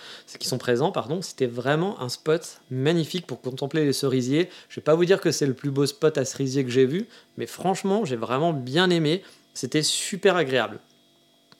Pardon. 0.94 1.21
C'était 1.23 1.47
vraiment 1.47 1.99
un 1.99 2.09
spot 2.09 2.59
magnifique 2.69 3.25
pour 3.25 3.41
contempler 3.41 3.85
les 3.85 3.94
cerisiers. 3.94 4.47
Je 4.69 4.75
vais 4.75 4.83
pas 4.83 4.94
vous 4.94 5.05
dire 5.05 5.19
que 5.19 5.31
c'est 5.31 5.47
le 5.47 5.55
plus 5.55 5.71
beau 5.71 5.87
spot 5.87 6.19
à 6.19 6.25
cerisier 6.25 6.63
que 6.63 6.69
j'ai 6.69 6.85
vu, 6.85 7.07
mais 7.37 7.47
franchement, 7.47 8.05
j'ai 8.05 8.17
vraiment 8.17 8.53
bien 8.53 8.91
aimé. 8.91 9.23
C'était 9.55 9.81
super 9.81 10.35
agréable. 10.35 10.79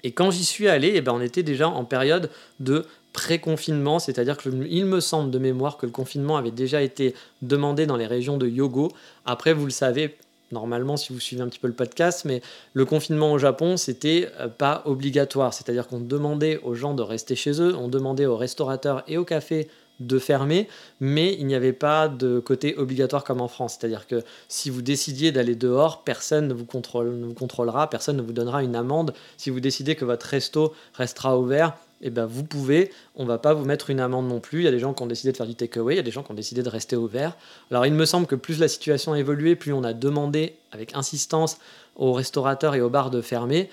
Et 0.04 0.12
quand 0.12 0.32
j'y 0.32 0.46
suis 0.46 0.68
allé, 0.68 0.94
eh 0.96 1.02
ben, 1.02 1.14
on 1.14 1.22
était 1.22 1.44
déjà 1.44 1.68
en 1.68 1.86
période 1.86 2.30
de 2.60 2.86
pré-confinement, 3.14 4.00
c'est-à-dire 4.00 4.38
qu'il 4.38 4.86
me 4.86 5.00
semble 5.00 5.32
de 5.32 5.40
mémoire 5.40 5.78
que 5.78 5.86
le 5.86 5.92
confinement 5.92 6.38
avait 6.38 6.52
déjà 6.52 6.82
été 6.82 7.14
demandé 7.42 7.86
dans 7.86 7.98
les 7.98 8.08
régions 8.08 8.38
de 8.38 8.48
Yogo. 8.48 8.92
Après, 9.26 9.54
vous 9.54 9.66
le 9.66 9.72
savez, 9.72 10.18
normalement 10.52 10.98
si 10.98 11.14
vous 11.14 11.20
suivez 11.20 11.42
un 11.42 11.48
petit 11.48 11.60
peu 11.60 11.68
le 11.68 11.74
podcast, 11.74 12.24
mais 12.26 12.42
le 12.74 12.86
confinement 12.86 13.32
au 13.32 13.38
Japon, 13.38 13.78
c'était 13.78 14.30
euh, 14.40 14.48
pas 14.48 14.82
obligatoire. 14.86 15.54
C'est-à-dire 15.54 15.88
qu'on 15.88 16.00
demandait 16.00 16.60
aux 16.64 16.76
gens 16.76 16.94
de 16.94 17.04
rester 17.04 17.36
chez 17.36 17.62
eux, 17.62 17.76
on 17.76 17.88
demandait 17.88 18.26
aux 18.26 18.38
restaurateurs 18.38 19.04
et 19.08 19.18
aux 19.18 19.26
cafés 19.26 19.68
de 20.00 20.18
fermer, 20.18 20.68
mais 21.00 21.36
il 21.38 21.46
n'y 21.46 21.54
avait 21.54 21.74
pas 21.74 22.08
de 22.08 22.40
côté 22.40 22.76
obligatoire 22.76 23.24
comme 23.24 23.40
en 23.40 23.48
France. 23.48 23.78
C'est-à-dire 23.80 24.08
que 24.08 24.24
si 24.48 24.72
vous 24.72 24.82
décidiez 24.82 25.32
d'aller 25.32 25.54
dehors, 25.54 26.04
personne 26.04 26.48
ne 26.48 26.54
vous, 26.56 26.66
ne 26.66 27.26
vous 27.26 27.34
contrôlera, 27.36 27.88
personne 27.88 28.18
ne 28.18 28.24
vous 28.24 28.34
donnera 28.34 28.64
une 28.64 28.76
amende. 28.76 29.14
Si 29.38 29.52
vous 29.52 29.60
décidez 29.60 29.96
que 29.96 30.06
votre 30.06 30.26
resto 30.26 30.74
restera 30.96 31.38
ouvert, 31.38 31.76
eh 32.02 32.10
ben 32.10 32.26
vous 32.26 32.44
pouvez, 32.44 32.92
on 33.16 33.26
va 33.26 33.38
pas 33.38 33.54
vous 33.54 33.66
mettre 33.66 33.90
une 33.90 34.00
amende 34.00 34.28
non 34.28 34.40
plus. 34.40 34.60
Il 34.60 34.64
y 34.64 34.68
a 34.68 34.72
des 34.72 34.80
gens 34.80 34.94
qui 34.94 35.04
ont 35.04 35.08
décidé 35.08 35.32
de 35.32 35.38
faire 35.38 35.48
du 35.48 35.56
takeaway, 35.56 35.96
il 35.96 35.98
y 35.98 36.00
a 36.00 36.04
des 36.04 36.12
gens 36.12 36.24
qui 36.24 36.32
ont 36.32 36.36
décidé 36.36 36.64
de 36.64 36.70
rester 36.70 36.96
ouvert. 36.96 37.38
Alors 37.70 37.86
il 37.86 37.94
me 37.94 38.06
semble 38.06 38.28
que 38.28 38.36
plus 38.36 38.60
la 38.60 38.68
situation 38.68 39.14
a 39.14 39.20
évolué, 39.20 39.56
plus 39.56 39.74
on 39.74 39.84
a 39.84 39.94
demandé 39.94 40.56
avec 40.72 40.96
insistance 40.96 41.58
aux 41.96 42.14
restaurateurs 42.14 42.76
et 42.76 42.82
aux 42.82 42.90
bars 42.90 43.12
de 43.12 43.22
fermer 43.22 43.70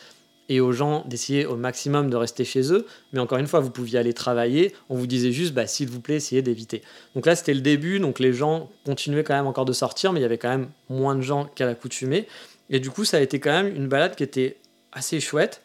et 0.49 0.61
aux 0.61 0.73
gens 0.73 1.05
d'essayer 1.07 1.47
au 1.47 1.57
maximum 1.57 2.11
de 2.11 2.17
rester 2.17 2.45
chez 2.45 2.73
eux. 2.73 2.87
Mais 3.13 3.21
encore 3.21 3.39
une 3.39 3.47
fois, 3.47 3.61
vous 3.61 3.71
pouviez 3.71 3.99
aller 3.99 4.15
travailler, 4.15 4.75
on 4.89 4.97
vous 4.97 5.07
disait 5.07 5.33
juste, 5.33 5.53
bah, 5.53 5.67
s'il 5.67 5.89
vous 5.91 6.01
plaît, 6.01 6.17
essayez 6.17 6.43
d'éviter. 6.43 6.83
Donc 7.15 7.27
là, 7.27 7.37
c'était 7.37 7.55
le 7.55 7.61
début, 7.61 8.01
donc 8.01 8.19
les 8.19 8.33
gens 8.33 8.71
continuaient 8.85 9.25
quand 9.25 9.35
même 9.35 9.47
encore 9.47 9.67
de 9.67 9.73
sortir, 9.73 10.13
mais 10.13 10.21
il 10.21 10.23
y 10.23 10.27
avait 10.27 10.39
quand 10.39 10.49
même 10.49 10.69
moins 10.89 11.15
de 11.15 11.21
gens 11.21 11.45
qu'à 11.55 11.67
l'accoutumée. 11.67 12.27
Et 12.71 12.81
du 12.81 12.91
coup, 12.91 13.05
ça 13.05 13.19
a 13.19 13.21
été 13.21 13.41
quand 13.41 13.51
même 13.51 13.75
une 13.75 13.89
balade 13.89 14.17
qui 14.17 14.23
était 14.23 14.57
assez 14.93 15.21
chouette. 15.21 15.63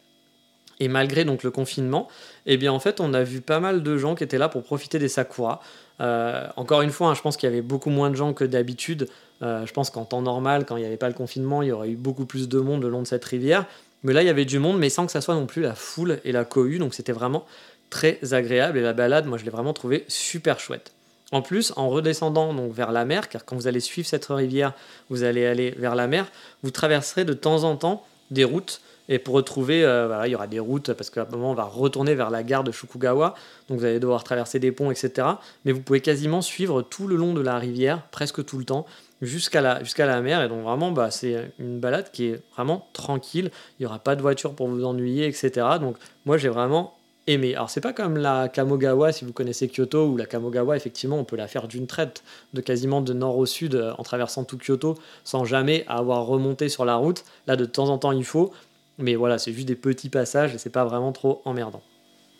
Et 0.80 0.88
malgré 0.88 1.26
donc 1.26 1.44
le 1.44 1.52
confinement, 1.52 2.08
eh 2.46 2.58
bien 2.58 2.72
en 2.72 2.80
fait 2.80 3.00
on 3.00 3.14
a 3.14 3.24
vu 3.24 3.42
pas 3.42 3.60
mal 3.60 3.84
de 3.84 3.98
gens 3.98 4.16
qui 4.16 4.24
étaient 4.24 4.38
là 4.38 4.50
pour 4.50 4.64
profiter 4.64 5.00
des 5.00 5.08
sakuras. 5.08 5.60
Euh, 6.02 6.48
encore 6.56 6.82
une 6.82 6.90
fois, 6.90 7.10
hein, 7.10 7.14
je 7.14 7.22
pense 7.22 7.38
qu'il 7.38 7.48
y 7.48 7.52
avait 7.52 7.62
beaucoup 7.62 7.90
moins 7.90 8.10
de 8.10 8.16
gens 8.16 8.34
que 8.34 8.44
d'habitude. 8.44 9.08
Euh, 9.42 9.66
je 9.66 9.74
pense 9.74 9.90
qu'en 9.90 10.06
temps 10.06 10.22
normal, 10.22 10.66
quand 10.66 10.78
il 10.78 10.82
n'y 10.82 10.86
avait 10.86 10.98
pas 10.98 11.08
le 11.08 11.14
confinement, 11.14 11.62
il 11.62 11.70
y 11.70 11.72
aurait 11.72 11.90
eu 11.90 11.96
beaucoup 11.96 12.26
plus 12.26 12.50
de 12.50 12.60
monde 12.60 12.82
le 12.82 12.90
long 12.90 13.02
de 13.02 13.08
cette 13.08 13.26
rivière. 13.26 13.66
Mais 14.04 14.14
là, 14.14 14.22
il 14.22 14.26
y 14.26 14.30
avait 14.30 14.46
du 14.46 14.60
monde, 14.60 14.78
mais 14.80 14.90
sans 14.90 15.06
que 15.06 15.12
ça 15.12 15.22
soit 15.22 15.36
non 15.36 15.46
plus 15.46 15.62
la 15.62 15.76
foule 15.76 16.20
et 16.26 16.32
la 16.32 16.46
cohue. 16.46 16.80
Donc 16.80 16.94
c'était 16.94 17.14
vraiment 17.14 17.46
très 17.90 18.34
agréable. 18.34 18.78
Et 18.78 18.82
la 18.82 18.94
balade, 18.94 19.26
moi, 19.26 19.38
je 19.38 19.46
l'ai 19.46 19.52
vraiment 19.52 19.74
trouvé 19.74 20.04
super 20.08 20.60
chouette. 20.60 20.92
En 21.32 21.42
plus, 21.42 21.74
en 21.78 21.90
redescendant 21.90 22.54
donc 22.54 22.74
vers 22.74 22.92
la 22.92 23.06
mer, 23.06 23.28
car 23.30 23.44
quand 23.44 23.56
vous 23.56 23.68
allez 23.68 23.80
suivre 23.80 24.08
cette 24.08 24.26
rivière, 24.26 24.74
vous 25.10 25.24
allez 25.24 25.46
aller 25.46 25.72
vers 25.72 25.96
la 25.96 26.08
mer, 26.08 26.28
vous 26.62 26.70
traverserez 26.70 27.26
de 27.26 27.34
temps 27.34 27.64
en 27.64 27.76
temps 27.76 28.06
des 28.30 28.44
routes 28.44 28.82
et 29.10 29.20
pour 29.20 29.36
retrouver, 29.36 29.84
euh, 29.84 30.22
il 30.26 30.32
y 30.32 30.36
aura 30.36 30.48
des 30.48 30.60
routes 30.60 30.94
parce 30.94 31.10
qu'à 31.10 31.24
un 31.24 31.32
moment 31.32 31.52
on 31.52 31.56
va 31.56 31.64
retourner 31.64 32.16
vers 32.16 32.30
la 32.30 32.44
gare 32.44 32.64
de 32.64 32.72
Shukugawa, 32.72 33.36
donc 33.70 33.80
vous 33.80 33.86
allez 33.86 34.00
devoir 34.00 34.24
traverser 34.24 34.60
des 34.60 34.72
ponts, 34.72 34.92
etc. 34.92 35.28
Mais 35.66 35.72
vous 35.72 35.82
pouvez 35.82 36.02
quasiment 36.02 36.42
suivre 36.42 36.82
tout 36.82 37.08
le 37.08 37.16
long 37.16 37.34
de 37.34 37.42
la 37.42 37.58
rivière, 37.58 38.04
presque 38.12 38.44
tout 38.46 38.58
le 38.58 38.66
temps. 38.66 38.86
jusqu'à 39.22 39.62
la, 39.62 39.82
jusqu'à 39.84 40.06
la 40.06 40.22
mer. 40.22 40.44
Et 40.44 40.50
donc 40.50 40.64
vraiment, 40.64 40.92
bah, 40.92 41.10
c'est 41.10 41.52
une 41.60 41.80
balade 41.80 42.12
qui 42.12 42.26
est 42.28 42.42
vraiment 42.54 42.88
tranquille. 42.94 43.52
Il 43.80 43.84
n'y 43.84 43.86
aura 43.86 44.00
pas 44.00 44.16
de 44.16 44.22
voiture 44.22 44.54
pour 44.54 44.68
vous 44.68 44.84
ennuyer, 44.84 45.28
etc. 45.28 45.66
Donc 45.80 45.98
moi, 46.26 46.38
j'ai 46.38 46.50
vraiment 46.50 46.94
aimé. 47.28 47.56
Alors 47.56 47.70
c'est 47.70 47.82
pas 47.82 47.94
comme 47.94 48.18
la 48.18 48.50
Kamogawa, 48.50 49.12
si 49.12 49.26
vous 49.26 49.32
connaissez 49.32 49.70
Kyoto, 49.70 50.08
où 50.08 50.18
la 50.18 50.26
Kamogawa, 50.26 50.76
effectivement, 50.76 51.18
on 51.18 51.24
peut 51.24 51.38
la 51.38 51.48
faire 51.48 51.68
d'une 51.68 51.88
traite, 51.88 52.24
de 52.54 52.62
quasiment 52.62 53.02
de 53.02 53.14
nord 53.14 53.38
au 53.38 53.46
sud, 53.46 53.76
euh, 53.76 53.94
en 53.98 54.04
traversant 54.04 54.44
tout 54.44 54.58
Kyoto, 54.58 54.98
sans 55.24 55.46
jamais 55.46 55.86
avoir 55.88 56.26
remonté 56.26 56.70
sur 56.70 56.86
la 56.86 56.96
route. 56.96 57.24
Là, 57.48 57.56
de 57.56 57.66
temps 57.66 57.90
en 57.90 57.98
temps, 57.98 58.12
il 58.12 58.26
faut. 58.26 58.52
Mais 58.98 59.16
voilà, 59.16 59.38
c'est 59.38 59.52
juste 59.52 59.68
des 59.68 59.76
petits 59.76 60.10
passages 60.10 60.54
et 60.54 60.58
c'est 60.58 60.70
pas 60.70 60.86
vraiment 60.86 61.12
trop 61.12 61.42
emmerdant. 61.46 61.82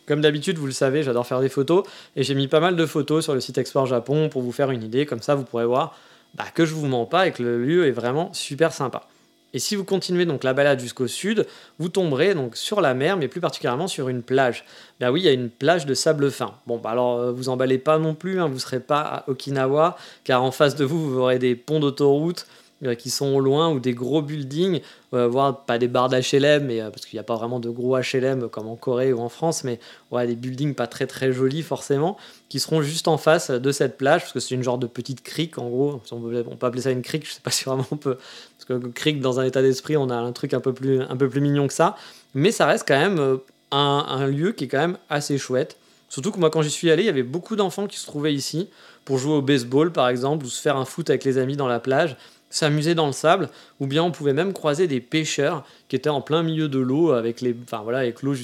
Comme 0.06 0.22
d'habitude, 0.22 0.58
vous 0.58 0.66
le 0.66 0.74
savez, 0.74 1.02
j'adore 1.04 1.26
faire 1.26 1.40
des 1.40 1.50
photos 1.50 1.86
et 2.16 2.24
j'ai 2.24 2.36
mis 2.36 2.48
pas 2.48 2.60
mal 2.60 2.76
de 2.76 2.86
photos 2.86 3.24
sur 3.24 3.34
le 3.34 3.40
site 3.40 3.58
Export 3.58 3.86
Japon 3.86 4.30
pour 4.30 4.42
vous 4.42 4.52
faire 4.52 4.72
une 4.72 4.84
idée. 4.84 5.06
Comme 5.06 5.22
ça, 5.22 5.36
vous 5.36 5.44
pourrez 5.44 5.66
voir 5.66 5.98
bah, 6.36 6.46
que 6.54 6.66
je 6.66 6.74
vous 6.74 6.88
mens 6.88 7.06
pas 7.06 7.28
et 7.28 7.32
que 7.32 7.42
le 7.42 7.64
lieu 7.64 7.88
est 7.88 7.92
vraiment 7.92 8.34
super 8.34 8.74
sympa. 8.74 9.08
Et 9.54 9.60
si 9.60 9.76
vous 9.76 9.84
continuez 9.84 10.26
donc 10.26 10.44
la 10.44 10.54
balade 10.54 10.80
jusqu'au 10.80 11.08
sud, 11.08 11.46
vous 11.78 11.88
tomberez 11.88 12.34
donc 12.34 12.58
sur 12.58 12.82
la 12.82 12.96
mer, 12.96 13.18
mais 13.18 13.28
plus 13.28 13.40
particulièrement 13.40 13.88
sur 13.88 14.10
une 14.10 14.24
plage. 14.24 14.66
Bah 15.00 15.12
oui, 15.12 15.22
il 15.22 15.26
y 15.26 15.30
a 15.30 15.32
une 15.32 15.52
plage 15.52 15.86
de 15.86 15.94
sable 15.94 16.32
fin. 16.32 16.56
Bon, 16.66 16.80
bah 16.80 16.90
alors 16.90 17.20
euh, 17.20 17.32
vous 17.32 17.50
emballez 17.50 17.78
pas 17.78 18.00
non 18.00 18.16
plus, 18.16 18.42
hein, 18.42 18.48
vous 18.48 18.58
serez 18.58 18.80
pas 18.80 19.02
à 19.02 19.30
Okinawa, 19.30 19.96
car 20.24 20.44
en 20.44 20.52
face 20.52 20.76
de 20.76 20.84
vous, 20.84 21.12
vous 21.12 21.20
aurez 21.20 21.38
des 21.38 21.56
ponts 21.56 21.80
d'autoroute, 21.80 22.48
qui 22.98 23.10
sont 23.10 23.28
au 23.28 23.40
loin 23.40 23.72
ou 23.72 23.80
des 23.80 23.94
gros 23.94 24.22
buildings, 24.22 24.82
euh, 25.14 25.28
voire 25.28 25.66
pas 25.66 25.78
des 25.78 25.88
barres 25.88 26.10
d'HLM, 26.10 26.66
mais, 26.66 26.82
euh, 26.82 26.90
parce 26.90 27.06
qu'il 27.06 27.18
n'y 27.18 27.20
a 27.20 27.24
pas 27.24 27.36
vraiment 27.36 27.60
de 27.60 27.70
gros 27.70 27.98
HLM 27.98 28.50
comme 28.50 28.68
en 28.68 28.76
Corée 28.76 29.14
ou 29.14 29.20
en 29.20 29.30
France, 29.30 29.64
mais 29.64 29.80
ouais, 30.12 30.28
des 30.28 30.36
buildings 30.36 30.76
pas 30.76 30.88
très 30.88 31.08
très 31.08 31.32
jolis 31.32 31.62
forcément, 31.62 32.18
qui 32.50 32.60
seront 32.60 32.82
juste 32.82 33.08
en 33.08 33.18
face 33.18 33.52
de 33.52 33.72
cette 33.72 33.98
plage, 33.98 34.22
parce 34.22 34.34
que 34.34 34.40
c'est 34.40 34.56
une 34.56 34.64
genre 34.64 34.78
de 34.78 34.88
petite 34.88 35.24
crique 35.24 35.58
en 35.58 35.70
gros, 35.70 36.02
on 36.12 36.20
peut, 36.20 36.66
appeler 36.66 36.82
ça 36.82 36.92
une 36.92 37.02
crique, 37.02 37.28
je 37.28 37.34
sais 37.34 37.42
pas 37.42 37.52
si 37.52 37.64
vraiment 37.66 37.86
on 37.92 37.98
peut, 37.98 38.18
parce 38.58 38.66
que 38.66 38.88
crique 38.88 39.22
dans 39.22 39.40
un 39.40 39.46
état 39.46 39.62
d'esprit, 39.62 39.98
on 39.98 40.10
a 40.10 40.16
un 40.16 40.32
truc 40.32 40.54
un 40.54 40.60
peu, 40.60 40.74
plus, 40.74 41.02
un 41.02 41.18
peu 41.18 41.30
plus 41.30 41.42
mignon 41.42 41.68
que 41.68 41.74
ça, 41.74 41.96
mais 42.34 42.52
ça 42.52 42.66
reste 42.66 42.88
quand 42.88 43.00
même 43.00 43.40
un, 43.72 44.06
un 44.08 44.28
lieu 44.28 44.52
qui 44.52 44.66
est 44.66 44.68
quand 44.68 44.80
même 44.80 44.98
assez 45.10 45.38
chouette. 45.38 45.78
Surtout 46.14 46.32
que 46.32 46.40
moi, 46.40 46.52
quand 46.52 46.62
j'y 46.62 46.70
suis 46.70 46.92
allé, 46.92 47.02
il 47.02 47.06
y 47.08 47.10
avait 47.10 47.24
beaucoup 47.24 47.56
d'enfants 47.56 47.88
qui 47.88 47.98
se 47.98 48.06
trouvaient 48.06 48.36
ici 48.36 48.70
pour 49.04 49.18
jouer 49.18 49.34
au 49.34 49.42
baseball, 49.42 49.92
par 49.92 50.08
exemple, 50.10 50.46
ou 50.46 50.48
se 50.50 50.62
faire 50.62 50.78
un 50.78 50.86
foot 50.86 51.10
avec 51.10 51.24
les 51.24 51.40
amis 51.40 51.58
dans 51.58 51.68
la 51.68 51.80
plage 51.80 52.18
s'amuser 52.54 52.94
dans 52.94 53.08
le 53.08 53.14
sable, 53.14 53.50
ou 53.80 53.88
bien 53.88 54.04
on 54.04 54.12
pouvait 54.12 54.32
même 54.32 54.54
croiser 54.54 54.86
des 54.88 55.02
pêcheurs 55.02 55.66
qui 55.88 55.96
étaient 55.96 56.10
en 56.10 56.22
plein 56.22 56.44
milieu 56.44 56.70
de 56.70 56.78
l'eau, 56.78 57.12
avec 57.12 57.42
les, 57.42 57.56
enfin 57.64 57.82
voilà, 57.82 58.00
avec 58.00 58.22
l'eau 58.22 58.36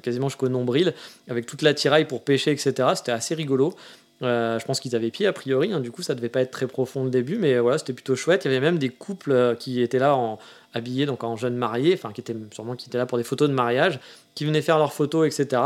quasiment 0.00 0.30
jusqu'au 0.30 0.48
nombril, 0.48 0.94
avec 1.28 1.44
toute 1.44 1.60
la 1.60 1.74
tiraille 1.74 2.06
pour 2.06 2.24
pêcher, 2.24 2.50
etc. 2.50 2.72
C'était 2.94 3.12
assez 3.12 3.34
rigolo. 3.34 3.74
Euh, 4.22 4.58
je 4.58 4.64
pense 4.64 4.80
qu'ils 4.80 4.96
avaient 4.96 5.10
pied 5.10 5.26
a 5.26 5.32
priori, 5.32 5.72
hein, 5.72 5.80
du 5.80 5.90
coup 5.90 6.02
ça 6.02 6.14
devait 6.14 6.28
pas 6.28 6.40
être 6.40 6.52
très 6.52 6.66
profond 6.66 7.04
le 7.04 7.10
début, 7.10 7.36
mais 7.36 7.58
voilà, 7.58 7.76
c'était 7.76 7.92
plutôt 7.92 8.16
chouette. 8.16 8.44
Il 8.46 8.52
y 8.52 8.56
avait 8.56 8.64
même 8.64 8.78
des 8.78 8.88
couples 8.88 9.32
euh, 9.32 9.54
qui 9.54 9.82
étaient 9.82 9.98
là 9.98 10.16
en, 10.16 10.38
habillés 10.72 11.04
donc 11.04 11.22
en 11.22 11.36
jeunes 11.36 11.56
mariés, 11.56 11.92
enfin 11.92 12.12
qui 12.12 12.22
étaient 12.22 12.36
sûrement 12.52 12.74
qui 12.74 12.88
étaient 12.88 12.98
là 12.98 13.06
pour 13.06 13.18
des 13.18 13.24
photos 13.24 13.50
de 13.50 13.54
mariage, 13.54 14.00
qui 14.34 14.46
venaient 14.46 14.62
faire 14.62 14.78
leurs 14.78 14.94
photos, 14.94 15.26
etc. 15.26 15.60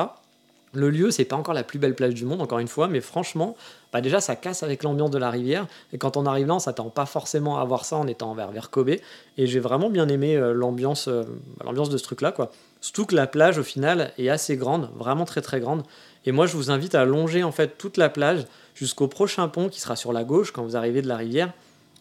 Le 0.76 0.90
lieu, 0.90 1.10
c'est 1.10 1.24
pas 1.24 1.36
encore 1.36 1.54
la 1.54 1.64
plus 1.64 1.78
belle 1.78 1.94
plage 1.94 2.12
du 2.12 2.26
monde, 2.26 2.42
encore 2.42 2.58
une 2.58 2.68
fois, 2.68 2.86
mais 2.86 3.00
franchement, 3.00 3.56
bah 3.94 4.02
déjà, 4.02 4.20
ça 4.20 4.36
casse 4.36 4.62
avec 4.62 4.82
l'ambiance 4.82 5.10
de 5.10 5.16
la 5.16 5.30
rivière. 5.30 5.66
Et 5.94 5.98
quand 5.98 6.18
on 6.18 6.26
arrive 6.26 6.46
là, 6.48 6.56
on 6.56 6.58
s'attend 6.58 6.90
pas 6.90 7.06
forcément 7.06 7.58
à 7.58 7.64
voir 7.64 7.86
ça 7.86 7.96
en 7.96 8.06
étant 8.06 8.34
vers, 8.34 8.68
Kobe. 8.68 8.90
Et 8.90 9.46
j'ai 9.46 9.58
vraiment 9.58 9.88
bien 9.88 10.06
aimé 10.08 10.36
euh, 10.36 10.52
l'ambiance, 10.52 11.08
euh, 11.08 11.22
l'ambiance 11.64 11.88
de 11.88 11.96
ce 11.96 12.02
truc-là, 12.02 12.30
quoi. 12.30 12.52
Surtout 12.82 13.06
que 13.06 13.14
la 13.14 13.26
plage, 13.26 13.56
au 13.56 13.62
final, 13.62 14.12
est 14.18 14.28
assez 14.28 14.58
grande, 14.58 14.90
vraiment 14.96 15.24
très 15.24 15.40
très 15.40 15.60
grande. 15.60 15.82
Et 16.26 16.32
moi, 16.32 16.44
je 16.44 16.56
vous 16.56 16.70
invite 16.70 16.94
à 16.94 17.06
longer 17.06 17.42
en 17.42 17.52
fait 17.52 17.78
toute 17.78 17.96
la 17.96 18.10
plage 18.10 18.44
jusqu'au 18.74 19.08
prochain 19.08 19.48
pont 19.48 19.70
qui 19.70 19.80
sera 19.80 19.96
sur 19.96 20.12
la 20.12 20.24
gauche 20.24 20.50
quand 20.50 20.62
vous 20.62 20.76
arrivez 20.76 21.00
de 21.00 21.08
la 21.08 21.16
rivière. 21.16 21.52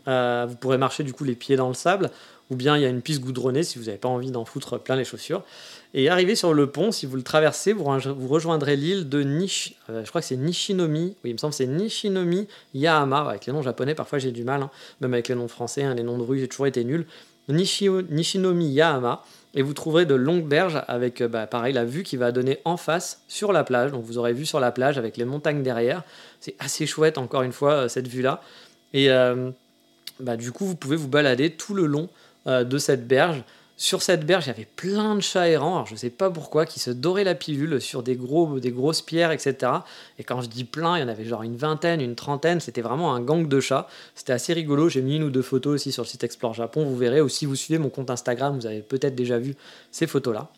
Euh, 0.07 0.45
vous 0.47 0.55
pourrez 0.55 0.77
marcher 0.77 1.03
du 1.03 1.13
coup 1.13 1.23
les 1.23 1.35
pieds 1.35 1.55
dans 1.55 1.67
le 1.67 1.73
sable, 1.73 2.11
ou 2.51 2.55
bien 2.55 2.77
il 2.77 2.83
y 2.83 2.85
a 2.85 2.89
une 2.89 3.01
piste 3.01 3.21
goudronnée 3.21 3.63
si 3.63 3.79
vous 3.79 3.85
n'avez 3.85 3.97
pas 3.97 4.07
envie 4.07 4.31
d'en 4.31 4.45
foutre 4.45 4.79
plein 4.79 4.95
les 4.95 5.03
chaussures. 5.03 5.43
Et 5.93 6.09
arrivé 6.09 6.35
sur 6.35 6.53
le 6.53 6.67
pont, 6.67 6.91
si 6.91 7.05
vous 7.05 7.15
le 7.15 7.23
traversez, 7.23 7.73
vous, 7.73 7.85
rejoindrez 8.27 8.75
l'île 8.75 9.07
de 9.07 9.23
Nish. 9.23 9.75
Euh, 9.89 10.03
je 10.03 10.09
crois 10.09 10.21
que 10.21 10.27
c'est 10.27 10.35
Nishinomi. 10.35 11.15
Oui, 11.23 11.29
il 11.29 11.33
me 11.33 11.37
semble 11.37 11.53
c'est 11.53 11.67
Nishinomi 11.67 12.47
Yahama. 12.73 13.29
Avec 13.29 13.45
les 13.45 13.53
noms 13.53 13.61
japonais, 13.61 13.95
parfois 13.95 14.19
j'ai 14.19 14.31
du 14.31 14.43
mal, 14.43 14.61
hein. 14.61 14.69
même 14.99 15.13
avec 15.13 15.29
les 15.29 15.35
noms 15.35 15.47
français, 15.47 15.83
hein, 15.83 15.95
les 15.95 16.03
noms 16.03 16.17
de 16.17 16.23
rue, 16.23 16.39
j'ai 16.39 16.47
toujours 16.47 16.67
été 16.67 16.83
nul. 16.83 17.07
Nishinomi 17.47 18.67
Yahama. 18.67 19.23
Et 19.57 19.61
vous 19.61 19.73
trouverez 19.73 20.05
de 20.05 20.15
longues 20.15 20.45
berges 20.45 20.83
avec, 20.89 21.21
euh, 21.21 21.29
bah, 21.29 21.47
pareil, 21.47 21.73
la 21.73 21.85
vue 21.85 22.03
qui 22.03 22.17
va 22.17 22.33
donner 22.33 22.59
en 22.65 22.75
face 22.75 23.21
sur 23.29 23.53
la 23.53 23.63
plage. 23.63 23.91
Donc 23.91 24.03
vous 24.03 24.17
aurez 24.17 24.33
vu 24.33 24.45
sur 24.45 24.59
la 24.59 24.73
plage 24.73 24.97
avec 24.97 25.15
les 25.15 25.23
montagnes 25.23 25.63
derrière. 25.63 26.03
C'est 26.41 26.55
assez 26.59 26.85
chouette, 26.85 27.17
encore 27.17 27.41
une 27.43 27.53
fois, 27.53 27.71
euh, 27.71 27.87
cette 27.87 28.09
vue-là. 28.09 28.41
Et 28.93 29.09
bah, 30.19 30.37
du 30.37 30.51
coup, 30.53 30.65
vous 30.65 30.75
pouvez 30.75 30.95
vous 30.95 31.09
balader 31.09 31.51
tout 31.51 31.73
le 31.73 31.85
long 31.85 32.07
de 32.45 32.77
cette 32.77 33.07
berge. 33.07 33.43
Sur 33.77 34.01
cette 34.01 34.25
berge, 34.25 34.45
il 34.45 34.47
y 34.47 34.51
avait 34.51 34.67
plein 34.77 35.15
de 35.15 35.19
chats 35.19 35.49
errants, 35.49 35.75
alors 35.75 35.85
je 35.85 35.93
ne 35.93 35.97
sais 35.97 36.09
pas 36.09 36.29
pourquoi, 36.29 36.65
qui 36.65 36.79
se 36.79 36.91
doraient 36.91 37.25
la 37.25 37.35
pilule 37.35 37.81
sur 37.81 38.03
des, 38.03 38.15
gros, 38.15 38.57
des 38.57 38.71
grosses 38.71 39.01
pierres, 39.01 39.31
etc. 39.31 39.69
Et 40.17 40.23
quand 40.23 40.39
je 40.39 40.47
dis 40.47 40.63
plein, 40.63 40.95
il 40.95 41.01
y 41.01 41.03
en 41.03 41.09
avait 41.09 41.25
genre 41.25 41.43
une 41.43 41.57
vingtaine, 41.57 41.99
une 41.99 42.15
trentaine, 42.15 42.61
c'était 42.61 42.81
vraiment 42.81 43.13
un 43.13 43.19
gang 43.19 43.49
de 43.49 43.59
chats. 43.59 43.89
C'était 44.15 44.31
assez 44.31 44.53
rigolo, 44.53 44.87
j'ai 44.87 45.01
mis 45.01 45.17
une 45.17 45.23
ou 45.23 45.29
deux 45.29 45.41
photos 45.41 45.73
aussi 45.73 45.91
sur 45.91 46.03
le 46.03 46.07
site 46.07 46.23
Explore 46.23 46.53
Japon, 46.53 46.85
vous 46.85 46.95
verrez, 46.95 47.19
ou 47.19 47.27
si 47.27 47.45
vous 47.45 47.55
suivez 47.55 47.77
mon 47.77 47.89
compte 47.89 48.09
Instagram, 48.09 48.55
vous 48.55 48.65
avez 48.65 48.79
peut-être 48.79 49.15
déjà 49.15 49.39
vu 49.39 49.55
ces 49.91 50.07
photos-là. 50.07 50.49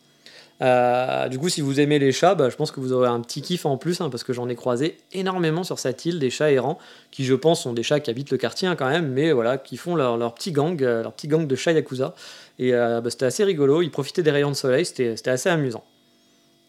Euh, 0.60 1.28
du 1.28 1.38
coup, 1.38 1.48
si 1.48 1.60
vous 1.60 1.80
aimez 1.80 1.98
les 1.98 2.12
chats, 2.12 2.34
bah, 2.34 2.50
je 2.50 2.56
pense 2.56 2.70
que 2.70 2.80
vous 2.80 2.92
aurez 2.92 3.08
un 3.08 3.20
petit 3.20 3.42
kiff 3.42 3.66
en 3.66 3.76
plus, 3.76 4.00
hein, 4.00 4.10
parce 4.10 4.24
que 4.24 4.32
j'en 4.32 4.48
ai 4.48 4.54
croisé 4.54 4.96
énormément 5.12 5.64
sur 5.64 5.78
cette 5.78 6.04
île, 6.04 6.18
des 6.18 6.30
chats 6.30 6.50
errants, 6.50 6.78
qui 7.10 7.24
je 7.24 7.34
pense 7.34 7.62
sont 7.62 7.72
des 7.72 7.82
chats 7.82 8.00
qui 8.00 8.10
habitent 8.10 8.30
le 8.30 8.38
quartier 8.38 8.68
hein, 8.68 8.76
quand 8.76 8.88
même, 8.88 9.08
mais 9.08 9.32
voilà, 9.32 9.58
qui 9.58 9.76
font 9.76 9.94
leur, 9.94 10.34
petit 10.34 10.52
gang, 10.52 10.82
euh, 10.82 11.02
leur 11.02 11.12
petit 11.12 11.28
gang 11.28 11.46
de 11.46 11.56
chats 11.56 11.72
yakuza. 11.72 12.14
Et 12.58 12.74
euh, 12.74 13.00
bah, 13.00 13.10
c'était 13.10 13.26
assez 13.26 13.44
rigolo, 13.44 13.82
ils 13.82 13.90
profitaient 13.90 14.22
des 14.22 14.32
rayons 14.32 14.50
de 14.50 14.56
soleil, 14.56 14.84
c'était 14.84 15.28
assez 15.28 15.48
amusant. 15.48 15.84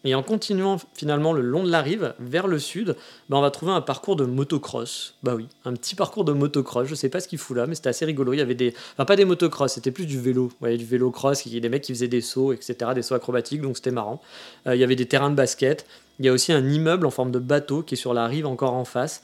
Et 0.06 0.15
en 0.15 0.24
continuant 0.24 0.77
finalement 0.94 1.34
le 1.34 1.41
long 1.41 1.63
de 1.63 1.70
la 1.70 1.82
rive, 1.82 2.13
vers 2.20 2.48
le 2.48 2.58
sud, 2.58 2.96
bah, 3.27 3.38
on 3.38 3.41
va 3.41 3.51
trouver 3.51 3.74
un 3.74 3.82
parcours 3.82 4.15
de 4.15 4.24
motocross. 4.24 5.15
Bah 5.24 5.36
oui, 5.36 5.48
un 5.65 5.74
petit 5.74 5.94
parcours 5.94 6.24
de 6.24 6.32
motocross. 6.32 6.88
Je 6.88 6.96
sais 6.96 7.10
pas 7.10 7.20
ce 7.20 7.27
qu'il 7.27 7.38
fout 7.38 7.58
là, 7.58 7.68
mais 7.68 7.75
c'était 7.75 7.89
assez 7.89 8.06
rigolo. 8.06 8.32
Il 8.32 8.38
y 8.38 8.41
avait 8.41 8.56
des. 8.56 8.74
Enfin, 8.94 9.03
pas 9.03 9.18
des 9.18 9.25
motocross, 9.25 9.74
c'était 9.74 9.91
plus 9.91 10.06
du 10.06 10.20
vélo. 10.20 10.51
Ouais, 10.62 10.77
du 10.77 10.86
vélo 10.86 11.12
cross, 11.12 11.46
il 11.46 11.53
y 11.53 11.58
a 11.58 11.60
des 11.60 11.68
mecs 11.68 11.84
qui 11.84 11.94
faisaient 11.94 12.08
des 12.08 12.22
sauts, 12.22 12.53
etc., 12.53 12.91
des 12.96 13.01
sauts 13.01 13.15
acrobatiques, 13.15 13.62
donc 13.62 13.75
c'était 13.75 13.91
marrant. 13.91 14.22
Euh, 14.68 14.75
il 14.75 14.79
y 14.79 14.86
avait 14.86 14.96
des 14.96 15.06
terrains 15.06 15.32
de 15.32 15.36
basket. 15.36 15.86
Il 16.20 16.25
y 16.25 16.29
a 16.29 16.34
aussi 16.34 16.53
un 16.53 16.65
immeuble 16.65 17.06
en 17.06 17.12
forme 17.12 17.32
de 17.32 17.39
bateau 17.39 17.84
qui 17.84 17.96
est 17.96 17.98
sur 17.98 18.13
la 18.13 18.25
rive 18.27 18.46
encore 18.46 18.74
en 18.74 18.86
face. 18.86 19.22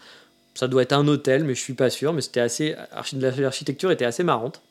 Ça 0.56 0.68
doit 0.68 0.82
être 0.82 0.94
un 0.94 1.08
hôtel, 1.08 1.46
mais 1.46 1.56
je 1.56 1.62
suis 1.62 1.74
pas 1.74 1.90
sûr. 1.90 2.12
Mais 2.12 2.22
c'était 2.22 2.42
assez. 2.42 2.76
L'architecture 3.14 3.92
était 3.92 4.06
assez 4.06 4.24
marrante. 4.24 4.62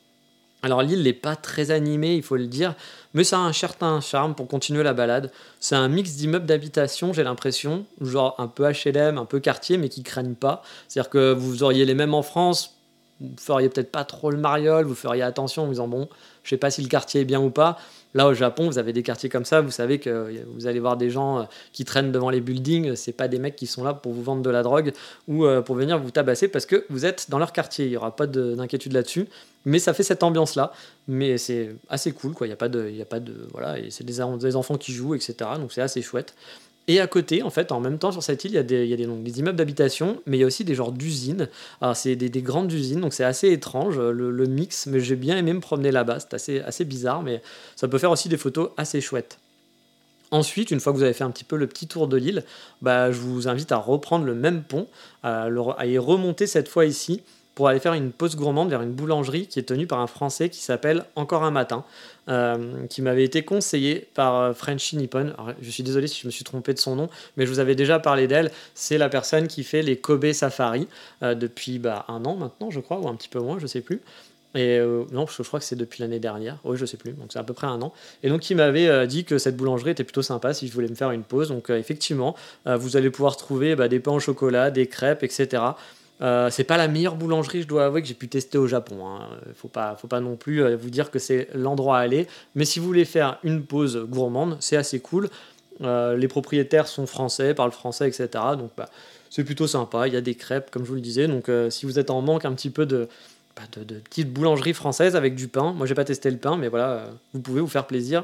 Alors 0.61 0.81
l'île 0.81 1.03
n'est 1.03 1.13
pas 1.13 1.35
très 1.35 1.69
animée, 1.69 2.15
il 2.15 2.23
faut 2.23 2.37
le 2.37 2.47
dire, 2.47 2.73
mais 3.13 3.23
ça 3.23 3.37
a 3.37 3.41
un 3.41 3.53
certain 3.53 4.01
charme 4.01 4.33
pour 4.33 4.47
continuer 4.47 4.83
la 4.83 4.93
balade. 4.93 5.31
C'est 5.59 5.75
un 5.75 5.87
mix 5.87 6.15
d'immeubles 6.15 6.45
d'habitation, 6.45 7.13
j'ai 7.13 7.23
l'impression, 7.23 7.85
genre 8.01 8.35
un 8.39 8.47
peu 8.47 8.63
HLM, 8.63 9.17
un 9.17 9.25
peu 9.25 9.39
quartier, 9.39 9.77
mais 9.77 9.89
qui 9.89 10.01
craignent 10.01 10.35
pas. 10.35 10.63
C'est-à-dire 10.87 11.09
que 11.09 11.33
vous 11.33 11.63
auriez 11.63 11.85
les 11.85 11.93
mêmes 11.93 12.13
en 12.13 12.23
France, 12.23 12.74
vous 13.21 13.33
feriez 13.37 13.69
peut-être 13.69 13.91
pas 13.91 14.03
trop 14.03 14.29
le 14.29 14.37
mariole, 14.37 14.85
vous 14.85 14.95
feriez 14.95 15.21
attention 15.21 15.63
en 15.63 15.67
disant 15.67 15.87
bon, 15.87 16.09
je 16.43 16.49
sais 16.49 16.57
pas 16.57 16.69
si 16.69 16.81
le 16.81 16.89
quartier 16.89 17.21
est 17.21 17.25
bien 17.25 17.41
ou 17.41 17.49
pas. 17.49 17.77
Là, 18.13 18.27
au 18.27 18.33
Japon, 18.33 18.67
vous 18.67 18.77
avez 18.77 18.93
des 18.93 19.03
quartiers 19.03 19.29
comme 19.29 19.43
ça, 19.43 19.59
vous 19.59 19.71
savez 19.71 19.99
que 19.99 20.45
vous 20.47 20.67
allez 20.67 20.79
voir 20.79 20.95
des 20.95 21.09
gens 21.09 21.39
euh, 21.39 21.43
qui 21.73 21.83
traînent 21.83 22.13
devant 22.13 22.29
les 22.29 22.39
buildings, 22.39 22.95
c'est 22.95 23.11
pas 23.11 23.27
des 23.27 23.39
mecs 23.39 23.57
qui 23.57 23.67
sont 23.67 23.83
là 23.83 23.93
pour 23.93 24.13
vous 24.13 24.23
vendre 24.23 24.41
de 24.41 24.49
la 24.49 24.63
drogue 24.63 24.93
ou 25.27 25.45
euh, 25.45 25.61
pour 25.61 25.75
venir 25.75 25.99
vous 25.99 26.11
tabasser 26.11 26.47
parce 26.47 26.65
que 26.65 26.85
vous 26.89 27.05
êtes 27.05 27.29
dans 27.29 27.39
leur 27.39 27.51
quartier. 27.51 27.85
Il 27.85 27.91
y 27.91 27.97
aura 27.97 28.15
pas 28.15 28.25
d'inquiétude 28.25 28.93
là-dessus, 28.93 29.27
mais 29.65 29.79
ça 29.79 29.93
fait 29.93 30.03
cette 30.03 30.23
ambiance-là. 30.23 30.71
Mais 31.07 31.37
c'est 31.37 31.75
assez 31.89 32.13
cool, 32.13 32.33
quoi. 32.33 32.47
Il 32.47 32.51
n'y 32.51 32.53
a 32.53 32.57
pas 32.57 32.69
de, 32.69 32.87
il 32.89 32.95
y 32.95 33.01
a 33.01 33.05
pas 33.05 33.19
de, 33.19 33.47
voilà, 33.51 33.75
c'est 33.89 34.05
des 34.05 34.21
enfants 34.21 34.77
qui 34.77 34.93
jouent, 34.93 35.15
etc. 35.15 35.35
Donc 35.57 35.73
c'est 35.73 35.81
assez 35.81 36.01
chouette. 36.01 36.35
Et 36.87 36.99
à 36.99 37.07
côté, 37.07 37.41
en 37.41 37.49
fait, 37.49 37.71
en 37.71 37.79
même 37.79 37.97
temps, 37.97 38.11
sur 38.11 38.21
cette 38.21 38.45
île, 38.45 38.51
il 38.51 38.55
y 38.55 38.59
a 38.59 38.63
des, 38.63 39.39
immeubles 39.39 39.57
d'habitation, 39.57 40.21
mais 40.27 40.37
il 40.37 40.41
y 40.41 40.43
a 40.43 40.45
aussi 40.45 40.63
des 40.63 40.75
genres 40.75 40.91
d'usines. 40.91 41.49
Alors, 41.81 41.95
c'est 41.95 42.15
des, 42.15 42.29
des, 42.29 42.41
grandes 42.43 42.71
usines, 42.71 43.01
donc 43.01 43.13
c'est 43.13 43.23
assez 43.23 43.51
étrange 43.51 43.97
le, 43.97 44.29
le 44.29 44.45
mix, 44.45 44.85
mais 44.85 44.99
j'ai 44.99 45.15
bien 45.15 45.35
aimé 45.35 45.53
me 45.53 45.61
promener 45.61 45.91
là-bas. 45.91 46.19
C'est 46.19 46.33
assez, 46.35 46.59
assez 46.59 46.85
bizarre, 46.85 47.23
mais 47.23 47.41
ça 47.75 47.87
peut 47.87 47.97
faire 47.97 48.11
aussi 48.11 48.29
des 48.29 48.37
photos 48.37 48.69
assez 48.77 49.01
chouettes. 49.01 49.39
Ensuite, 50.31 50.71
une 50.71 50.79
fois 50.79 50.91
que 50.91 50.97
vous 50.97 51.03
avez 51.03 51.13
fait 51.13 51.23
un 51.23 51.31
petit 51.31 51.43
peu 51.43 51.55
le 51.55 51.67
petit 51.67 51.87
tour 51.87 52.07
de 52.07 52.17
l'île, 52.17 52.43
bah, 52.81 53.11
je 53.11 53.19
vous 53.19 53.47
invite 53.47 53.71
à 53.71 53.77
reprendre 53.77 54.25
le 54.25 54.35
même 54.35 54.63
pont, 54.63 54.87
à, 55.23 55.47
à 55.77 55.85
y 55.85 55.97
remonter 55.97 56.45
cette 56.45 56.67
fois 56.67 56.85
ici, 56.85 57.23
pour 57.55 57.69
aller 57.69 57.79
faire 57.79 57.93
une 57.93 58.11
pause 58.11 58.35
gourmande 58.35 58.69
vers 58.69 58.81
une 58.81 58.91
boulangerie 58.91 59.47
qui 59.47 59.59
est 59.59 59.63
tenue 59.63 59.87
par 59.87 59.99
un 59.99 60.07
Français 60.07 60.49
qui 60.49 60.61
s'appelle 60.61 61.05
Encore 61.15 61.43
un 61.43 61.51
matin, 61.51 61.85
euh, 62.27 62.85
qui 62.87 63.01
m'avait 63.01 63.23
été 63.23 63.43
conseillé 63.43 64.09
par 64.13 64.35
euh, 64.35 64.53
Frenchy 64.53 64.97
Nippon. 64.97 65.33
je 65.61 65.69
suis 65.69 65.83
désolé 65.83 66.07
si 66.07 66.21
je 66.21 66.27
me 66.27 66.31
suis 66.31 66.43
trompé 66.43 66.73
de 66.73 66.79
son 66.79 66.97
nom, 66.97 67.09
mais 67.37 67.45
je 67.45 67.51
vous 67.51 67.59
avais 67.59 67.75
déjà 67.75 67.97
parlé 67.99 68.27
d'elle. 68.27 68.51
C'est 68.75 68.97
la 68.97 69.07
personne 69.07 69.47
qui 69.47 69.63
fait 69.63 69.81
les 69.81 69.95
Kobe 69.95 70.29
Safari 70.33 70.87
euh, 71.23 71.33
depuis 71.33 71.79
bah, 71.79 72.03
un 72.09 72.25
an 72.25 72.35
maintenant, 72.35 72.71
je 72.71 72.81
crois, 72.81 72.99
ou 72.99 73.07
un 73.07 73.15
petit 73.15 73.29
peu 73.29 73.39
moins, 73.39 73.57
je 73.57 73.67
sais 73.67 73.81
plus. 73.81 74.01
Et 74.57 74.79
non, 75.11 75.25
je, 75.27 75.43
crois 75.43 75.59
que 75.59 75.65
c'est 75.65 75.75
depuis 75.75 76.01
l'année 76.01 76.19
dernière. 76.19 76.59
Oui, 76.63 76.77
je 76.77 76.85
sais 76.85 76.95
plus. 76.95 77.11
Donc 77.11 77.25
c'est 77.33 77.39
à 77.39 77.43
peu 77.43 77.53
près 77.53 77.67
un 77.67 77.81
an. 77.81 77.91
Et 78.23 78.29
donc 78.29 78.49
il 78.49 78.55
m'avait 78.55 79.05
dit 79.05 79.25
que 79.25 79.37
cette 79.37 79.57
boulangerie 79.57 79.91
était 79.91 80.05
plutôt 80.05 80.21
sympa 80.21 80.53
si 80.53 80.69
je 80.69 80.73
voulais 80.73 80.87
me 80.87 80.95
faire 80.95 81.11
une 81.11 81.23
pause. 81.23 81.49
Donc 81.49 81.69
effectivement, 81.69 82.37
vous 82.65 82.95
allez 82.95 83.09
pouvoir 83.09 83.35
trouver 83.35 83.75
bah, 83.75 83.89
des 83.89 83.99
pains 83.99 84.13
au 84.13 84.21
chocolat, 84.21 84.71
des 84.71 84.87
crêpes, 84.87 85.23
etc 85.23 85.61
Euh, 86.21 86.49
c'est 86.49 86.63
pas 86.63 86.77
la 86.77 86.87
meilleure 86.87 87.15
boulangerie, 87.15 87.63
je 87.63 87.67
dois 87.67 87.85
avouer, 87.85 88.01
que 88.01 88.07
j'ai 88.07 88.13
pu 88.13 88.27
tester 88.27 88.57
au 88.57 88.67
Japon. 88.67 89.05
Hein. 89.05 89.29
Faut 89.55 89.67
pas, 89.67 89.95
faut 89.95 90.07
pas 90.07 90.19
non 90.19 90.35
plus 90.35 90.63
euh, 90.63 90.75
vous 90.75 90.89
dire 90.89 91.11
que 91.11 91.19
c'est 91.19 91.49
l'endroit 91.53 91.97
à 91.97 92.01
aller. 92.01 92.27
Mais 92.55 92.65
si 92.65 92.79
vous 92.79 92.85
voulez 92.85 93.05
faire 93.05 93.39
une 93.43 93.63
pause 93.63 94.05
gourmande, 94.09 94.57
c'est 94.59 94.77
assez 94.77 94.99
cool. 94.99 95.29
Euh, 95.81 96.15
les 96.15 96.29
propriétaires 96.29 96.87
sont 96.87 97.05
français, 97.05 97.53
parlent 97.53 97.71
français, 97.71 98.07
etc. 98.07 98.29
Donc 98.57 98.71
bah, 98.77 98.89
c'est 99.29 99.43
plutôt 99.43 99.67
sympa. 99.67 100.07
Il 100.07 100.13
y 100.13 100.17
a 100.17 100.21
des 100.21 100.35
crêpes, 100.35 100.71
comme 100.71 100.83
je 100.83 100.89
vous 100.89 100.95
le 100.95 101.01
disais. 101.01 101.27
Donc 101.27 101.49
si 101.69 101.85
vous 101.85 101.99
êtes 101.99 102.09
en 102.09 102.21
manque 102.21 102.45
un 102.45 102.53
petit 102.53 102.69
peu 102.69 102.85
de, 102.85 103.09
bah, 103.57 103.63
de, 103.73 103.83
de 103.83 103.95
petites 103.99 104.31
boulangeries 104.31 104.73
françaises 104.73 105.17
avec 105.17 105.35
du 105.35 105.49
pain, 105.49 105.73
moi 105.73 105.85
j'ai 105.85 105.95
pas 105.95 106.05
testé 106.05 106.31
le 106.31 106.37
pain, 106.37 106.55
mais 106.55 106.69
voilà, 106.69 107.09
vous 107.33 107.41
pouvez 107.41 107.59
vous 107.59 107.67
faire 107.67 107.87
plaisir 107.87 108.23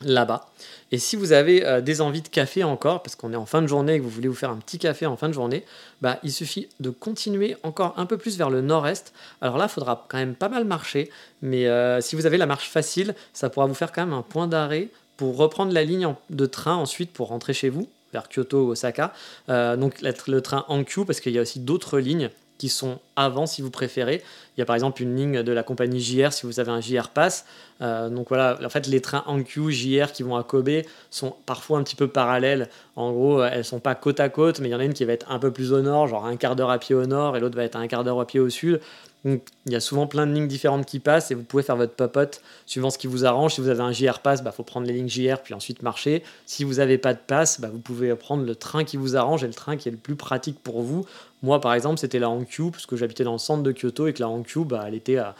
là-bas. 0.00 0.48
Et 0.92 0.98
si 0.98 1.16
vous 1.16 1.32
avez 1.32 1.64
euh, 1.64 1.80
des 1.80 2.00
envies 2.00 2.22
de 2.22 2.28
café 2.28 2.64
encore, 2.64 3.02
parce 3.02 3.16
qu'on 3.16 3.32
est 3.32 3.36
en 3.36 3.46
fin 3.46 3.62
de 3.62 3.66
journée 3.66 3.94
et 3.94 3.98
que 3.98 4.04
vous 4.04 4.10
voulez 4.10 4.28
vous 4.28 4.34
faire 4.34 4.50
un 4.50 4.56
petit 4.56 4.78
café 4.78 5.06
en 5.06 5.16
fin 5.16 5.28
de 5.28 5.34
journée, 5.34 5.64
bah, 6.00 6.18
il 6.22 6.32
suffit 6.32 6.68
de 6.80 6.90
continuer 6.90 7.56
encore 7.62 7.94
un 7.96 8.06
peu 8.06 8.16
plus 8.16 8.38
vers 8.38 8.50
le 8.50 8.60
nord-est. 8.60 9.12
Alors 9.40 9.58
là, 9.58 9.66
il 9.66 9.70
faudra 9.70 10.06
quand 10.08 10.18
même 10.18 10.34
pas 10.34 10.48
mal 10.48 10.64
marcher, 10.64 11.10
mais 11.42 11.66
euh, 11.66 12.00
si 12.00 12.16
vous 12.16 12.26
avez 12.26 12.38
la 12.38 12.46
marche 12.46 12.68
facile, 12.68 13.14
ça 13.32 13.50
pourra 13.50 13.66
vous 13.66 13.74
faire 13.74 13.92
quand 13.92 14.04
même 14.04 14.14
un 14.14 14.22
point 14.22 14.46
d'arrêt 14.46 14.88
pour 15.16 15.36
reprendre 15.36 15.72
la 15.72 15.84
ligne 15.84 16.14
de 16.30 16.46
train 16.46 16.76
ensuite 16.76 17.12
pour 17.12 17.28
rentrer 17.28 17.52
chez 17.52 17.68
vous, 17.68 17.88
vers 18.12 18.28
Kyoto 18.28 18.66
ou 18.66 18.70
Osaka. 18.70 19.12
Euh, 19.48 19.76
donc 19.76 20.00
le 20.00 20.40
train 20.40 20.64
Hankyu, 20.68 21.04
parce 21.04 21.20
qu'il 21.20 21.32
y 21.32 21.38
a 21.38 21.42
aussi 21.42 21.58
d'autres 21.60 21.98
lignes 21.98 22.30
qui 22.58 22.68
sont 22.68 22.98
avant 23.16 23.46
si 23.46 23.62
vous 23.62 23.70
préférez. 23.70 24.22
Il 24.56 24.60
y 24.60 24.62
a 24.62 24.66
par 24.66 24.74
exemple 24.74 25.02
une 25.02 25.16
ligne 25.16 25.42
de 25.42 25.52
la 25.52 25.62
compagnie 25.62 26.00
JR 26.00 26.32
si 26.32 26.44
vous 26.44 26.60
avez 26.60 26.70
un 26.70 26.80
JR 26.80 27.08
Pass. 27.08 27.46
Euh, 27.80 28.10
donc 28.10 28.28
voilà, 28.28 28.58
en 28.62 28.68
fait 28.68 28.88
les 28.88 29.00
trains 29.00 29.22
Hankyu, 29.26 29.70
JR 29.70 30.12
qui 30.12 30.24
vont 30.24 30.36
à 30.36 30.42
Kobe 30.42 30.82
sont 31.10 31.36
parfois 31.46 31.78
un 31.78 31.84
petit 31.84 31.96
peu 31.96 32.08
parallèles. 32.08 32.68
En 32.96 33.12
gros, 33.12 33.44
elles 33.44 33.64
sont 33.64 33.78
pas 33.78 33.94
côte 33.94 34.18
à 34.18 34.28
côte, 34.28 34.58
mais 34.58 34.68
il 34.68 34.72
y 34.72 34.74
en 34.74 34.80
a 34.80 34.84
une 34.84 34.94
qui 34.94 35.04
va 35.04 35.12
être 35.12 35.30
un 35.30 35.38
peu 35.38 35.52
plus 35.52 35.72
au 35.72 35.80
nord, 35.80 36.08
genre 36.08 36.26
un 36.26 36.36
quart 36.36 36.56
d'heure 36.56 36.70
à 36.70 36.78
pied 36.78 36.96
au 36.96 37.06
nord, 37.06 37.36
et 37.36 37.40
l'autre 37.40 37.56
va 37.56 37.62
être 37.62 37.76
un 37.76 37.86
quart 37.86 38.02
d'heure 38.02 38.20
à 38.20 38.26
pied 38.26 38.40
au 38.40 38.50
sud. 38.50 38.80
Donc 39.24 39.42
il 39.66 39.72
y 39.72 39.76
a 39.76 39.80
souvent 39.80 40.06
plein 40.06 40.26
de 40.26 40.32
lignes 40.32 40.48
différentes 40.48 40.86
qui 40.86 41.00
passent 41.00 41.30
et 41.30 41.34
vous 41.34 41.42
pouvez 41.42 41.62
faire 41.62 41.76
votre 41.76 41.94
popote 41.94 42.40
suivant 42.66 42.90
ce 42.90 42.98
qui 42.98 43.06
vous 43.06 43.24
arrange. 43.24 43.54
Si 43.54 43.60
vous 43.60 43.68
avez 43.68 43.80
un 43.80 43.92
JR 43.92 44.20
Pass, 44.20 44.40
il 44.40 44.44
bah, 44.44 44.52
faut 44.52 44.62
prendre 44.62 44.86
les 44.86 44.92
lignes 44.92 45.08
JR 45.08 45.42
puis 45.42 45.54
ensuite 45.54 45.82
marcher. 45.82 46.22
Si 46.46 46.64
vous 46.64 46.74
n'avez 46.74 46.98
pas 46.98 47.14
de 47.14 47.18
pass, 47.24 47.60
bah, 47.60 47.68
vous 47.72 47.80
pouvez 47.80 48.14
prendre 48.14 48.44
le 48.44 48.54
train 48.54 48.84
qui 48.84 48.96
vous 48.96 49.16
arrange 49.16 49.42
et 49.44 49.46
le 49.46 49.54
train 49.54 49.76
qui 49.76 49.88
est 49.88 49.92
le 49.92 49.98
plus 49.98 50.16
pratique 50.16 50.58
pour 50.62 50.82
vous. 50.82 51.04
Moi 51.42 51.60
par 51.60 51.74
exemple, 51.74 51.98
c'était 51.98 52.18
la 52.18 52.30
Hankyu 52.30 52.70
parce 52.70 52.86
que 52.86 52.96
j'habitais 52.96 53.24
dans 53.24 53.32
le 53.32 53.38
centre 53.38 53.62
de 53.62 53.72
Kyoto 53.72 54.06
et 54.06 54.12
que 54.12 54.20
la 54.20 54.28
Hankyu, 54.28 54.64
bah, 54.64 54.84
elle 54.86 54.94
était 54.94 55.16
à, 55.18 55.34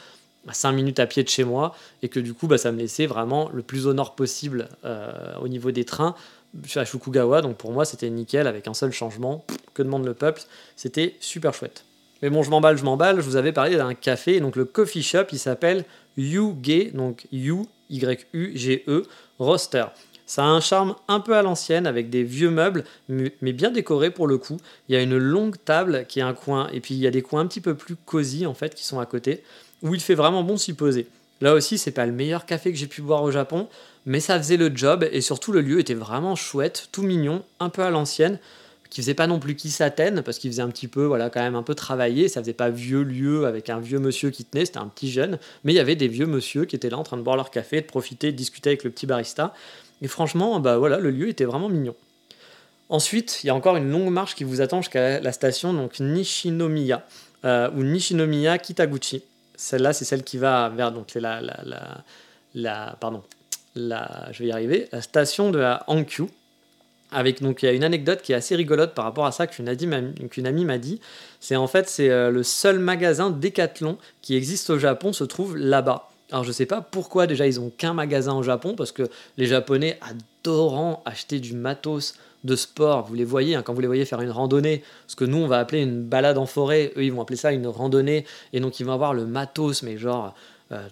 5 0.51 0.73
minutes 0.73 0.99
à 0.99 1.07
pied 1.07 1.23
de 1.23 1.29
chez 1.29 1.45
moi 1.45 1.75
et 2.03 2.09
que 2.09 2.21
du 2.21 2.33
coup, 2.35 2.47
bah, 2.47 2.59
ça 2.59 2.73
me 2.73 2.79
laissait 2.79 3.07
vraiment 3.07 3.51
le 3.53 3.63
plus 3.63 3.87
au 3.87 3.93
nord 3.93 4.15
possible 4.15 4.69
euh, 4.85 5.35
au 5.41 5.49
niveau 5.49 5.71
des 5.71 5.85
trains. 5.85 6.15
À 6.77 6.85
Shukugawa, 6.87 7.43
donc 7.43 7.59
pour 7.59 7.73
moi 7.73 7.85
c'était 7.85 8.09
nickel 8.09 8.47
avec 8.47 8.67
un 8.69 8.75
seul 8.75 8.91
changement. 8.91 9.45
Que 9.75 9.83
demande 9.83 10.07
le 10.07 10.15
peuple? 10.15 10.43
C'était 10.77 11.15
super 11.21 11.53
chouette. 11.53 11.85
Mais 12.23 12.31
bon, 12.31 12.43
je 12.43 12.51
m'emballe, 12.51 12.77
je 12.77 12.85
m'emballe. 12.85 13.17
Je 13.17 13.23
vous 13.23 13.37
avais 13.37 13.53
parlé 13.53 13.77
d'un 13.77 13.95
café. 13.95 14.41
Donc 14.41 14.57
le 14.57 14.65
coffee 14.65 15.03
shop, 15.03 15.25
il 15.33 15.39
s'appelle 15.39 15.85
Yuge, 16.17 16.93
donc 16.93 17.27
U, 17.33 17.65
Y-U-G-E, 17.91 19.05
Roaster. 19.39 19.87
Ça 20.27 20.45
a 20.45 20.47
un 20.47 20.61
charme 20.61 20.95
un 21.09 21.21
peu 21.21 21.35
à 21.35 21.43
l'ancienne 21.43 21.87
avec 21.87 22.11
des 22.11 22.23
vieux 22.23 22.51
meubles, 22.51 22.85
mais 23.09 23.53
bien 23.53 23.71
décorés 23.71 24.11
pour 24.11 24.27
le 24.27 24.37
coup. 24.37 24.59
Il 24.89 24.95
y 24.95 24.99
a 24.99 25.01
une 25.01 25.17
longue 25.17 25.57
table 25.65 26.05
qui 26.07 26.19
est 26.19 26.23
un 26.23 26.35
coin, 26.35 26.69
et 26.71 26.81
puis 26.81 26.95
il 26.95 27.01
y 27.01 27.07
a 27.07 27.11
des 27.11 27.23
coins 27.23 27.41
un 27.41 27.47
petit 27.47 27.63
peu 27.63 27.75
plus 27.75 27.97
cosy 27.97 28.45
en 28.45 28.53
fait 28.53 28.75
qui 28.75 28.85
sont 28.85 29.01
à 29.01 29.07
côté, 29.07 29.43
où 29.81 29.95
il 29.95 30.03
fait 30.03 30.15
vraiment 30.15 30.43
bon 30.43 30.59
s'y 30.59 30.75
poser. 30.75 31.07
Là 31.41 31.55
aussi, 31.55 31.79
c'est 31.79 31.93
pas 31.93 32.05
le 32.05 32.13
meilleur 32.13 32.45
café 32.45 32.71
que 32.71 32.77
j'ai 32.77 32.89
pu 32.89 33.01
boire 33.01 33.23
au 33.23 33.31
Japon, 33.31 33.69
mais 34.05 34.21
ça 34.21 34.37
faisait 34.37 34.59
le 34.59 34.71
job 34.75 35.09
et 35.11 35.23
surtout 35.23 35.51
le 35.51 35.63
lieu 35.63 35.81
était 35.81 35.95
vraiment 35.95 36.37
chouette, 36.37 36.91
tout 36.93 37.03
mignon, 37.03 37.43
un 37.59 37.71
peu 37.71 37.81
à 37.81 37.89
l'ancienne 37.89 38.39
qui 38.91 39.03
faisait 39.03 39.15
pas 39.15 39.27
non 39.27 39.39
plus 39.39 39.55
qui 39.55 39.71
s'atteigne 39.71 40.23
parce 40.23 40.39
qu'il 40.39 40.51
faisait 40.51 40.63
un 40.63 40.71
petit 40.71 40.89
peu 40.89 41.05
voilà 41.05 41.31
quand 41.31 41.41
même 41.41 41.55
un 41.55 41.63
peu 41.63 41.75
travailler. 41.75 42.29
Ça 42.29 42.41
faisait 42.41 42.53
pas 42.53 42.71
vieux 42.71 43.03
lieu 43.03 43.47
avec 43.47 43.71
un 43.71 43.81
vieux 43.81 43.99
monsieur 43.99 44.31
qui 44.31 44.45
tenait 44.45 44.65
c'était 44.65 44.79
un 44.79 44.89
petit 44.89 45.11
jeune. 45.11 45.39
Mais 45.65 45.73
il 45.73 45.77
y 45.77 45.81
avait 45.81 45.97
des 45.97 46.09
vieux 46.09 46.27
monsieur 46.27 46.65
qui 46.65 46.77
étaient 46.77 46.91
là 46.91 46.99
en 46.99 47.03
train 47.03 47.17
de 47.17 47.23
boire 47.23 47.37
leur 47.37 47.51
café 47.51 47.81
de 47.81 47.87
profiter 47.87 48.33
de 48.33 48.37
discuter 48.37 48.71
avec 48.71 48.85
le 48.85 48.91
petit 48.91 49.07
barista. 49.07 49.53
Et 50.01 50.09
franchement 50.09 50.59
bah 50.61 50.79
voilà 50.79 50.99
le 50.99 51.11
lieu 51.11 51.29
était 51.29 51.45
vraiment 51.45 51.69
mignon. 51.69 51.95
Ensuite 52.89 53.41
il 53.43 53.49
y 53.49 53.51
a 53.51 53.55
encore 53.55 53.77
une 53.77 53.91
longue 53.91 54.11
marche 54.11 54.35
qui 54.35 54.45
vous 54.45 54.61
attend 54.61 54.81
jusqu'à 54.81 55.21
la 55.21 55.33
station 55.33 55.75
donc 55.75 56.01
Nishinomiya 56.01 57.07
euh, 57.45 57.71
ou 57.73 57.83
Nishinomiya 57.83 58.59
Kitaguchi. 58.59 59.23
Celle-là 59.57 59.93
c'est 59.93 60.05
celle 60.05 60.23
qui 60.23 60.39
va 60.39 60.71
vers 60.71 60.93
donc 60.93 61.13
la, 61.15 61.43
la, 61.43 62.05
la, 62.55 62.97
pardon 63.01 63.23
la 63.75 64.29
je 64.33 64.43
vais 64.43 64.49
y 64.49 64.53
arriver 64.53 64.89
la 64.93 65.03
station 65.03 65.51
de 65.51 65.59
la 65.59 65.85
Hankyu 65.89 66.29
avec 67.11 67.43
donc 67.43 67.63
il 67.63 67.67
y 67.67 67.69
a 67.69 67.73
une 67.73 67.85
anecdote 67.85 68.23
qui 68.23 68.33
est 68.33 68.37
assez 68.37 68.55
rigolote 68.55 68.95
par 68.95 69.05
rapport 69.05 69.27
à 69.27 69.33
ça 69.33 69.47
qu'une 69.47 69.69
amie 69.69 70.65
m'a 70.65 70.79
dit. 70.79 71.01
C'est 71.41 71.57
en 71.57 71.67
fait 71.67 71.89
c'est 71.89 72.11
euh, 72.11 72.31
le 72.31 72.43
seul 72.43 72.79
magasin 72.79 73.31
Decathlon 73.31 73.99
qui 74.23 74.37
existe 74.37 74.71
au 74.71 74.79
Japon 74.79 75.13
se 75.13 75.25
trouve 75.25 75.57
là-bas. 75.57 76.11
Alors 76.31 76.45
je 76.45 76.53
sais 76.53 76.67
pas 76.67 76.83
pourquoi 76.83 77.27
déjà 77.27 77.47
ils 77.47 77.61
ont 77.61 77.71
qu'un 77.71 77.95
magasin 77.95 78.35
au 78.35 78.43
Japon 78.43 78.75
parce 78.77 78.93
que 78.93 79.05
les 79.39 79.47
Japonais 79.47 79.99
adorant 80.03 81.03
acheter 81.07 81.41
du 81.41 81.55
matos 81.55 82.15
de 82.45 82.55
sport, 82.55 83.07
vous 83.07 83.15
les 83.15 83.25
voyez 83.25 83.57
hein, 83.57 83.63
quand 83.63 83.73
vous 83.73 83.81
les 83.81 83.87
voyez 83.87 84.05
faire 84.05 84.21
une 84.21 84.31
randonnée, 84.31 84.85
ce 85.07 85.17
que 85.17 85.25
nous 85.25 85.39
on 85.39 85.49
va 85.49 85.59
appeler 85.59 85.83
une 85.83 86.03
balade 86.03 86.39
en 86.39 86.47
forêt, 86.47 86.93
eux 86.97 87.03
ils 87.03 87.13
vont 87.13 87.21
appeler 87.21 87.37
ça 87.37 87.53
une 87.53 87.67
randonnée 87.67 88.27
et 88.53 88.61
donc 88.61 88.79
ils 88.79 88.87
vont 88.87 88.93
avoir 88.93 89.15
le 89.15 89.27
matos 89.27 89.83
mais 89.83 89.99
genre 89.99 90.35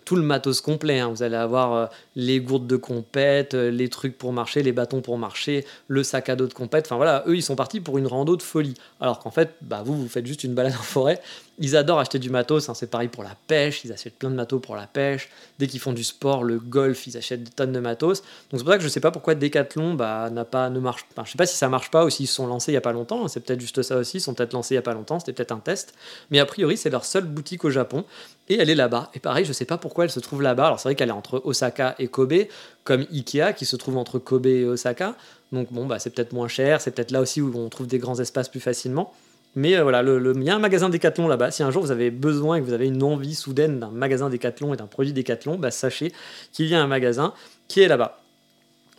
tout 0.05 0.17
le 0.17 0.23
matos 0.23 0.61
complet. 0.61 1.01
Hein. 1.01 1.09
Vous 1.09 1.23
allez 1.23 1.37
avoir 1.37 1.75
euh, 1.75 1.87
les 2.15 2.41
gourdes 2.41 2.67
de 2.67 2.77
compète, 2.77 3.55
euh, 3.55 3.71
les 3.71 3.89
trucs 3.89 4.17
pour 4.17 4.33
marcher, 4.33 4.63
les 4.63 4.73
bâtons 4.73 5.01
pour 5.01 5.19
marcher, 5.19 5.65
le 5.89 6.03
sac 6.03 6.29
à 6.29 6.37
dos 6.37 6.47
de 6.47 6.55
compète. 6.55 6.87
Enfin 6.87 6.97
voilà, 6.97 7.25
eux 7.27 7.37
ils 7.37 7.43
sont 7.43 7.57
partis 7.57 7.81
pour 7.81 7.99
une 7.99 8.07
rando 8.07 8.37
de 8.37 8.43
folie. 8.43 8.75
Alors 9.01 9.19
qu'en 9.19 9.31
fait, 9.31 9.55
bah, 9.61 9.83
vous, 9.85 9.97
vous 9.97 10.09
faites 10.09 10.27
juste 10.27 10.45
une 10.45 10.55
balade 10.55 10.75
en 10.79 10.83
forêt 10.83 11.21
ils 11.59 11.77
adorent 11.77 12.01
acheter 12.01 12.19
du 12.19 12.31
matos, 12.31 12.69
hein, 12.69 12.75
c'est 12.75 12.91
pareil 12.91 13.09
pour 13.09 13.23
la 13.23 13.35
pêche, 13.47 13.85
ils 13.85 13.93
achètent 13.93 14.19
plein 14.19 14.31
de 14.31 14.35
matos 14.35 14.61
pour 14.61 14.77
la 14.77 14.87
pêche. 14.87 15.31
Dès 15.59 15.67
qu'ils 15.67 15.81
font 15.81 15.93
du 15.93 16.05
sport, 16.05 16.45
le 16.45 16.59
golf, 16.59 17.07
ils 17.07 17.17
achètent 17.17 17.45
des 17.45 17.51
tonnes 17.51 17.73
de 17.73 17.81
matos. 17.81 18.21
Donc 18.21 18.61
c'est 18.61 18.65
pour 18.65 18.73
ça 18.73 18.79
que 18.79 18.85
je 18.85 18.89
sais 18.89 19.01
pas 19.01 19.11
pourquoi 19.11 19.35
Decathlon 19.35 19.95
bah, 19.95 20.29
n'a 20.31 20.45
pas, 20.45 20.69
ne 20.69 20.81
marche 20.81 21.07
pas. 21.15 21.25
je 21.25 21.31
sais 21.33 21.39
pas 21.39 21.47
si 21.47 21.57
ça 21.57 21.69
marche 21.69 21.91
pas 21.91 22.05
ou 22.05 22.11
s'ils 22.11 22.29
sont 22.29 22.47
lancés 22.47 22.73
il 22.73 22.75
y 22.75 22.79
a 22.79 22.83
pas 22.83 22.93
longtemps, 22.93 23.25
hein, 23.25 23.29
c'est 23.29 23.41
peut-être 23.41 23.61
juste 23.61 23.83
ça 23.83 23.97
aussi, 23.97 24.19
ils 24.19 24.21
sont 24.21 24.35
peut-être 24.35 24.53
lancés 24.53 24.75
il 24.75 24.77
y 24.77 24.79
a 24.79 24.83
pas 24.83 24.95
longtemps, 24.95 25.19
c'était 25.19 25.33
peut-être 25.33 25.53
un 25.53 25.61
test. 25.61 25.95
Mais 26.31 26.39
a 26.41 26.47
priori, 26.47 26.77
c'est 26.77 26.91
leur 26.91 27.05
seule 27.05 27.25
boutique 27.25 27.65
au 27.65 27.71
Japon 27.71 28.05
et 28.49 28.59
elle 28.59 28.71
est 28.71 28.75
là-bas. 28.75 29.11
Et 29.15 29.21
pareil, 29.21 29.45
je 29.45 29.53
sais 29.53 29.65
pas 29.65 29.79
pourquoi 29.79 30.05
elle 30.05 30.11
se 30.11 30.21
trouve 30.21 30.43
là-bas. 30.43 30.67
Alors 30.67 30.81
c'est 30.81 30.89
vrai 30.89 30.95
qu'elle 30.95 31.09
est 31.09 31.13
entre 31.13 31.43
Osaka 31.45 31.95
et 31.99 32.09
Kobe, 32.09 32.47
comme 32.85 33.07
Ikea 33.13 33.53
qui 33.57 33.65
se 33.65 33.77
trouve 33.77 33.97
entre 33.97 34.19
Kobe 34.19 34.47
et 34.47 34.65
Osaka. 34.65 35.15
Donc 35.53 35.73
bon, 35.73 35.87
bah, 35.87 35.99
c'est 35.99 36.11
peut-être 36.11 36.33
moins 36.33 36.49
cher, 36.49 36.81
c'est 36.81 36.91
peut-être 36.91 37.11
là 37.11 37.21
aussi 37.21 37.41
où 37.41 37.53
on 37.57 37.69
trouve 37.69 37.87
des 37.87 37.99
grands 37.99 38.19
espaces 38.19 38.49
plus 38.49 38.61
facilement. 38.61 39.13
Mais 39.55 39.77
euh, 39.77 39.83
voilà, 39.83 40.03
le, 40.03 40.35
il 40.37 40.45
y 40.45 40.51
a 40.51 40.55
un 40.55 40.59
magasin 40.59 40.91
Decathlon 40.91 41.29
là-bas. 41.29 41.51
Si 41.51 41.63
un 41.63 41.71
jour 41.71 41.83
vous 41.83 41.91
avez 41.91 42.11
besoin 42.11 42.57
et 42.57 42.61
que 42.61 42.67
vous 42.67 42.75
avez 42.75 42.87
une 42.87 43.03
envie 43.03 43.35
soudaine 43.35 43.81
d'un 43.81 43.91
magasin 43.91 44.29
Decathlon 44.29 44.75
et 44.75 44.77
d'un 44.77 44.87
produit 44.87 45.13
Decathlon, 45.13 45.57
bah, 45.57 45.71
sachez 45.71 46.13
qu'il 46.53 46.67
y 46.67 46.75
a 46.75 46.83
un 46.83 46.87
magasin 46.87 47.33
qui 47.69 47.81
est 47.81 47.89
là-bas. 47.89 48.21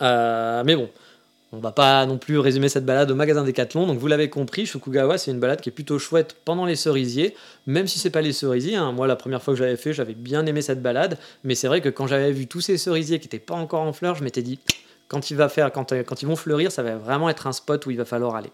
Euh, 0.02 0.64
mais 0.66 0.76
bon, 0.76 0.90
on 1.54 1.60
va 1.60 1.72
pas 1.72 2.06
non 2.06 2.18
plus 2.18 2.40
résumer 2.40 2.68
cette 2.68 2.86
balade 2.86 3.10
au 3.10 3.16
magasin 3.16 3.44
Decathlon. 3.44 3.88
Donc 3.88 4.00
vous 4.00 4.08
l'avez 4.08 4.30
compris, 4.30 4.66
Shukugawa 4.66 5.18
c'est 5.18 5.32
une 5.32 5.40
balade 5.40 5.62
qui 5.62 5.70
est 5.70 5.72
plutôt 5.72 5.98
chouette 5.98 6.36
pendant 6.44 6.66
les 6.66 6.76
cerisiers, 6.76 7.36
même 7.66 7.88
si 7.88 8.00
c'est 8.00 8.10
pas 8.10 8.22
les 8.22 8.34
cerisiers. 8.34 8.76
Hein. 8.76 8.92
Moi 8.92 9.08
la 9.08 9.16
première 9.16 9.42
fois 9.42 9.54
que 9.54 9.58
j'avais 9.60 9.78
fait, 9.78 9.94
j'avais 9.94 10.14
bien 10.14 10.46
aimé 10.46 10.62
cette 10.62 10.82
balade, 10.82 11.18
mais 11.44 11.56
c'est 11.56 11.68
vrai 11.68 11.82
que 11.82 11.90
quand 11.90 12.08
j'avais 12.08 12.32
vu 12.32 12.48
tous 12.48 12.62
ces 12.62 12.78
cerisiers 12.78 13.20
qui 13.20 13.26
n'étaient 13.26 13.40
pas 13.40 13.56
encore 13.56 13.82
en 13.82 13.94
fleurs, 13.94 14.16
je 14.16 14.24
m'étais 14.24 14.42
dit 14.42 14.60
quand 15.08 15.32
il 15.32 15.38
va 15.38 15.48
faire, 15.48 15.72
quand, 15.72 15.94
quand, 16.06 16.22
ils 16.22 16.28
vont 16.28 16.36
fleurir, 16.36 16.72
ça 16.72 16.84
va 16.84 16.98
vraiment 16.98 17.30
être 17.30 17.48
un 17.48 17.54
spot 17.54 17.86
où 17.86 17.92
il 17.92 17.98
va 17.98 18.06
falloir 18.06 18.36
aller. 18.36 18.52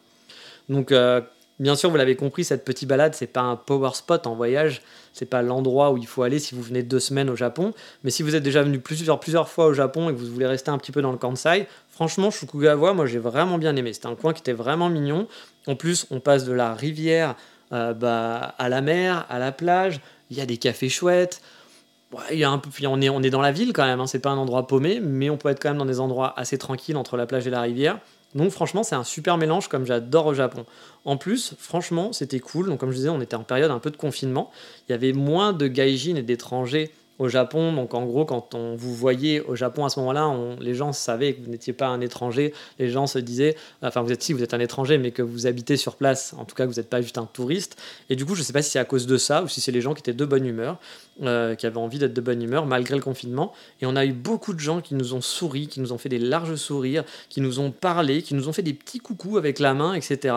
Donc 0.70 0.92
euh, 0.92 1.22
Bien 1.64 1.78
sûr, 1.78 1.90
vous 1.90 1.96
l'avez 1.96 2.18
compris, 2.18 2.44
cette 2.44 2.66
petite 2.66 2.90
balade, 2.90 3.16
c'est 3.16 3.26
pas 3.26 3.40
un 3.40 3.56
power 3.56 3.92
spot 3.94 4.28
en 4.28 4.36
voyage, 4.36 4.82
c'est 5.14 5.26
pas 5.26 5.42
l'endroit 5.42 5.92
où 5.94 5.98
il 5.98 6.06
faut 6.06 6.22
aller 6.24 6.38
si 6.38 6.56
vous 6.56 6.62
venez 6.62 6.84
deux 6.84 7.00
semaines 7.00 7.30
au 7.30 7.38
Japon. 7.38 7.74
Mais 8.04 8.12
si 8.12 8.22
vous 8.22 8.36
êtes 8.36 8.44
déjà 8.44 8.64
venu 8.64 8.80
plusieurs, 8.80 9.48
fois 9.48 9.68
au 9.68 9.74
Japon 9.74 10.10
et 10.10 10.14
que 10.14 10.20
vous 10.20 10.26
voulez 10.26 10.46
rester 10.46 10.72
un 10.72 10.78
petit 10.78 10.92
peu 10.92 11.02
dans 11.02 11.14
le 11.14 11.18
Kansai, 11.18 11.70
franchement, 11.90 12.32
Shukugawa, 12.32 12.92
moi 12.92 13.06
j'ai 13.06 13.18
vraiment 13.18 13.58
bien 13.58 13.78
aimé. 13.78 13.94
C'était 13.94 14.08
un 14.08 14.16
coin 14.16 14.34
qui 14.34 14.42
était 14.42 14.52
vraiment 14.52 14.90
mignon. 14.90 15.26
En 15.66 15.78
plus, 15.78 16.06
on 16.12 16.20
passe 16.20 16.44
de 16.44 16.52
la 16.52 16.74
rivière 16.74 17.36
euh, 17.72 17.94
bah, 17.94 18.56
à 18.58 18.68
la 18.68 18.82
mer, 18.82 19.26
à 19.30 19.40
la 19.40 19.54
plage. 19.54 20.02
Il 20.32 20.38
y 20.38 20.42
a 20.42 20.46
des 20.46 20.58
cafés 20.58 20.90
chouettes. 20.90 21.42
il 22.30 22.40
y 22.40 22.44
a 22.44 22.50
un 22.50 22.58
peu, 22.58 22.70
on, 22.88 23.00
est, 23.00 23.08
on 23.08 23.24
est 23.24 23.30
dans 23.30 23.40
la 23.40 23.54
ville 23.54 23.72
quand 23.72 23.86
même, 23.86 24.02
hein. 24.02 24.08
c'est 24.08 24.20
pas 24.20 24.32
un 24.32 24.38
endroit 24.38 24.68
paumé, 24.68 25.00
mais 25.00 25.30
on 25.30 25.38
peut 25.38 25.48
être 25.48 25.62
quand 25.62 25.70
même 25.70 25.78
dans 25.78 25.86
des 25.86 26.02
endroits 26.02 26.38
assez 26.38 26.58
tranquilles 26.58 26.98
entre 26.98 27.16
la 27.16 27.26
plage 27.26 27.48
et 27.48 27.52
la 27.52 27.62
rivière. 27.62 28.00
Donc 28.36 28.52
franchement, 28.52 28.84
c'est 28.84 28.96
un 28.96 29.04
super 29.04 29.38
mélange 29.38 29.68
comme 29.68 29.86
j'adore 29.86 30.28
au 30.28 30.34
Japon. 30.34 30.66
En 31.06 31.18
plus, 31.18 31.56
franchement, 31.60 32.14
c'était 32.14 32.40
cool. 32.40 32.68
Donc 32.68 32.80
comme 32.80 32.92
je 32.92 32.98
disais, 32.98 33.10
on 33.10 33.22
était 33.22 33.36
en 33.36 33.44
période 33.44 33.72
un 33.72 33.80
peu 33.80 33.92
de 33.92 33.98
confinement. 33.98 34.52
Il 34.88 34.92
y 34.92 34.96
avait 34.96 35.14
moins 35.14 35.54
de 35.54 35.68
gaijin 35.68 36.16
et 36.16 36.24
d'étrangers 36.24 36.92
au 37.20 37.28
Japon. 37.28 37.74
Donc 37.74 37.94
en 37.94 38.06
gros, 38.06 38.26
quand 38.26 38.56
on 38.56 38.76
vous 38.76 38.94
voyait 38.94 39.42
au 39.42 39.56
Japon 39.56 39.86
à 39.86 39.90
ce 39.90 40.00
moment-là, 40.00 40.34
les 40.60 40.74
gens 40.74 40.94
savaient 40.94 41.34
que 41.34 41.44
vous 41.44 41.50
n'étiez 41.50 41.74
pas 41.74 41.88
un 41.88 42.02
étranger. 42.02 42.54
Les 42.80 42.90
gens 42.90 43.08
se 43.08 43.20
disaient, 43.20 43.56
enfin 43.82 44.02
vous 44.02 44.12
êtes 44.12 44.24
si 44.24 44.34
vous 44.34 44.44
êtes 44.44 44.54
un 44.54 44.60
étranger, 44.60 44.98
mais 44.98 45.12
que 45.12 45.22
vous 45.22 45.48
habitez 45.48 45.78
sur 45.78 45.96
place. 45.96 46.36
En 46.38 46.46
tout 46.46 46.56
cas, 46.56 46.66
vous 46.66 46.74
n'êtes 46.74 46.90
pas 46.90 47.02
juste 47.02 47.18
un 47.18 47.26
touriste. 47.26 47.78
Et 48.10 48.16
du 48.16 48.26
coup, 48.26 48.36
je 48.36 48.42
ne 48.42 48.46
sais 48.46 48.54
pas 48.54 48.62
si 48.62 48.72
c'est 48.72 48.80
à 48.80 48.86
cause 48.86 49.08
de 49.08 49.18
ça 49.18 49.44
ou 49.44 49.48
si 49.48 49.62
c'est 49.62 49.72
les 49.72 49.82
gens 49.82 49.94
qui 49.94 50.00
étaient 50.00 50.14
de 50.14 50.26
bonne 50.26 50.46
humeur, 50.46 50.80
euh, 51.22 51.56
qui 51.56 51.66
avaient 51.66 51.78
envie 51.78 52.00
d'être 52.00 52.14
de 52.14 52.22
bonne 52.22 52.42
humeur 52.42 52.66
malgré 52.66 52.96
le 52.96 53.02
confinement. 53.02 53.54
Et 53.82 53.86
on 53.86 53.96
a 53.96 54.06
eu 54.06 54.14
beaucoup 54.14 54.54
de 54.54 54.60
gens 54.60 54.82
qui 54.82 54.96
nous 54.96 55.14
ont 55.14 55.22
souri, 55.22 55.68
qui 55.68 55.80
nous 55.80 55.94
ont 55.94 55.98
fait 55.98 56.10
des 56.10 56.20
larges 56.20 56.56
sourires, 56.56 57.04
qui 57.30 57.42
nous 57.42 57.60
ont 57.60 57.72
parlé, 57.72 58.22
qui 58.22 58.34
nous 58.34 58.50
ont 58.50 58.54
fait 58.54 58.62
des 58.62 58.74
petits 58.74 59.00
coucous 59.00 59.38
avec 59.38 59.60
la 59.60 59.74
main, 59.74 59.94
etc. 59.94 60.36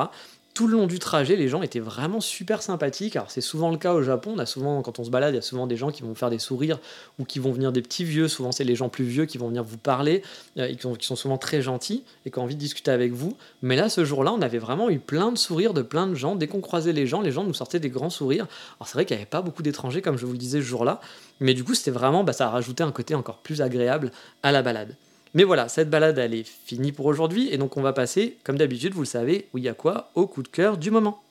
tout 0.56 0.66
le 0.66 0.72
long 0.72 0.86
du 0.86 0.98
trajet, 0.98 1.36
les 1.36 1.48
gens 1.48 1.60
étaient 1.60 1.80
vraiment 1.80 2.18
super 2.18 2.62
sympathiques. 2.62 3.14
Alors 3.14 3.30
c'est 3.30 3.42
souvent 3.42 3.70
le 3.70 3.76
cas 3.76 3.92
au 3.92 4.02
Japon, 4.02 4.36
quand 4.82 4.98
on 4.98 5.04
se 5.04 5.10
balade, 5.10 5.34
il 5.34 5.36
y 5.36 5.38
a 5.38 5.42
souvent 5.42 5.66
des 5.66 5.76
gens 5.76 5.90
qui 5.90 6.02
vont 6.02 6.14
faire 6.14 6.30
des 6.30 6.38
sourires 6.38 6.78
ou 7.18 7.26
qui 7.26 7.40
vont 7.40 7.52
venir 7.52 7.72
des 7.72 7.82
petits 7.82 8.04
vieux, 8.04 8.26
souvent 8.26 8.52
c'est 8.52 8.64
les 8.64 8.74
gens 8.74 8.88
plus 8.88 9.04
vieux 9.04 9.26
qui 9.26 9.36
vont 9.36 9.48
venir 9.48 9.62
vous 9.62 9.76
parler, 9.76 10.22
euh, 10.56 10.74
qui, 10.74 11.06
sont, 11.06 11.14
souvent 11.14 11.36
très 11.36 11.60
gentils 11.60 12.04
et 12.24 12.30
qui 12.30 12.38
ont 12.38 12.42
envie 12.42 12.54
de 12.54 12.60
discuter 12.60 12.90
avec 12.90 13.12
vous. 13.12 13.36
Mais 13.60 13.76
là, 13.76 13.90
ce 13.90 14.06
jour-là, 14.06 14.32
on 14.32 14.40
avait 14.40 14.56
vraiment 14.56 14.88
eu 14.88 14.98
plein 14.98 15.30
de 15.30 15.36
sourires 15.36 15.74
de 15.74 15.82
plein 15.82 16.06
de 16.06 16.14
gens. 16.14 16.36
Dès 16.36 16.46
qu'on 16.46 16.62
croisait 16.62 16.94
les 16.94 17.06
gens, 17.06 17.20
les 17.20 17.32
gens 17.32 17.44
nous 17.44 17.52
sortaient 17.52 17.78
des 17.78 17.90
grands 17.90 18.08
sourires. 18.08 18.46
Alors 18.80 18.88
c'est 18.88 18.94
vrai 18.94 19.04
qu'il 19.04 19.14
n'y 19.14 19.20
avait 19.20 19.30
pas 19.30 19.42
beaucoup 19.42 19.62
d'étrangers, 19.62 20.00
comme 20.00 20.16
je 20.16 20.24
vous 20.24 20.32
le 20.32 20.38
disais 20.38 20.60
ce 20.60 20.64
jour-là, 20.64 21.02
mais 21.38 21.52
du 21.52 21.64
coup 21.64 21.74
c'était 21.74 21.90
vraiment, 21.90 22.24
bah, 22.24 22.32
ça 22.32 22.46
a 22.46 22.50
rajouté 22.50 22.82
un 22.82 22.92
côté 22.92 23.14
encore 23.14 23.36
plus 23.38 23.60
agréable 23.60 24.10
à 24.42 24.52
la 24.52 24.62
balade. 24.62 24.96
Mais 25.34 25.44
voilà, 25.44 25.68
cette 25.68 25.90
balade, 25.90 26.18
elle 26.18 26.34
est 26.34 26.46
finie 26.46 26.92
pour 26.92 27.06
aujourd'hui, 27.06 27.48
et 27.52 27.58
donc 27.58 27.76
on 27.76 27.82
va 27.82 27.92
passer, 27.92 28.38
comme 28.44 28.56
d'habitude, 28.56 28.94
vous 28.94 29.02
le 29.02 29.06
savez, 29.06 29.48
où 29.52 29.58
il 29.58 29.64
y 29.64 29.68
a 29.68 29.74
quoi, 29.74 30.10
au 30.14 30.26
coup 30.26 30.42
de 30.42 30.48
cœur 30.48 30.78
du 30.78 30.90
moment. 30.90 31.22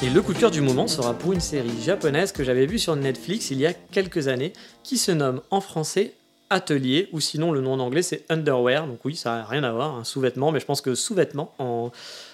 Et 0.00 0.10
le 0.10 0.22
coup 0.22 0.32
de 0.32 0.38
cœur 0.38 0.50
du 0.50 0.60
moment 0.62 0.86
sera 0.86 1.12
pour 1.12 1.32
une 1.32 1.40
série 1.40 1.82
japonaise 1.82 2.32
que 2.32 2.42
j'avais 2.44 2.64
vue 2.64 2.78
sur 2.78 2.96
Netflix 2.96 3.50
il 3.50 3.58
y 3.58 3.66
a 3.66 3.74
quelques 3.74 4.28
années, 4.28 4.52
qui 4.82 4.96
se 4.96 5.12
nomme 5.12 5.42
en 5.50 5.60
français 5.60 6.14
Atelier, 6.50 7.10
ou 7.12 7.20
sinon 7.20 7.52
le 7.52 7.60
nom 7.60 7.74
en 7.74 7.80
anglais 7.80 8.00
c'est 8.00 8.24
Underwear, 8.30 8.86
donc 8.86 9.04
oui, 9.04 9.14
ça 9.14 9.36
n'a 9.36 9.44
rien 9.44 9.64
à 9.64 9.72
voir, 9.72 9.96
un 9.96 10.04
sous-vêtement, 10.04 10.50
mais 10.50 10.60
je 10.60 10.64
pense 10.64 10.80
que 10.80 10.94
sous-vêtement 10.94 11.52
en, 11.58 11.90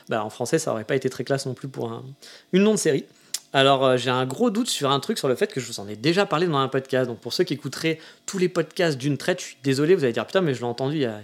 bah, 0.08 0.24
en 0.24 0.30
français, 0.30 0.58
ça 0.58 0.72
aurait 0.72 0.84
pas 0.84 0.96
été 0.96 1.08
très 1.10 1.24
classe 1.24 1.46
non 1.46 1.54
plus 1.54 1.68
pour 1.68 2.02
une 2.52 2.62
nom 2.62 2.72
de 2.72 2.78
série. 2.78 3.04
Alors 3.54 3.84
euh, 3.84 3.96
j'ai 3.96 4.10
un 4.10 4.26
gros 4.26 4.50
doute 4.50 4.68
sur 4.68 4.90
un 4.90 4.98
truc 4.98 5.16
sur 5.16 5.28
le 5.28 5.36
fait 5.36 5.46
que 5.46 5.60
je 5.60 5.66
vous 5.68 5.78
en 5.78 5.88
ai 5.88 5.94
déjà 5.94 6.26
parlé 6.26 6.46
dans 6.48 6.58
un 6.58 6.68
podcast. 6.68 7.08
Donc 7.08 7.20
pour 7.20 7.32
ceux 7.32 7.44
qui 7.44 7.54
écouteraient 7.54 8.00
tous 8.26 8.38
les 8.38 8.48
podcasts 8.48 8.98
d'une 8.98 9.16
traite, 9.16 9.40
je 9.40 9.44
suis 9.46 9.56
désolé, 9.62 9.94
vous 9.94 10.02
allez 10.02 10.12
dire 10.12 10.26
putain 10.26 10.40
mais 10.40 10.54
je 10.54 10.58
l'ai 10.58 10.66
entendu 10.66 10.96
il 10.96 11.02
y 11.02 11.06
a, 11.06 11.20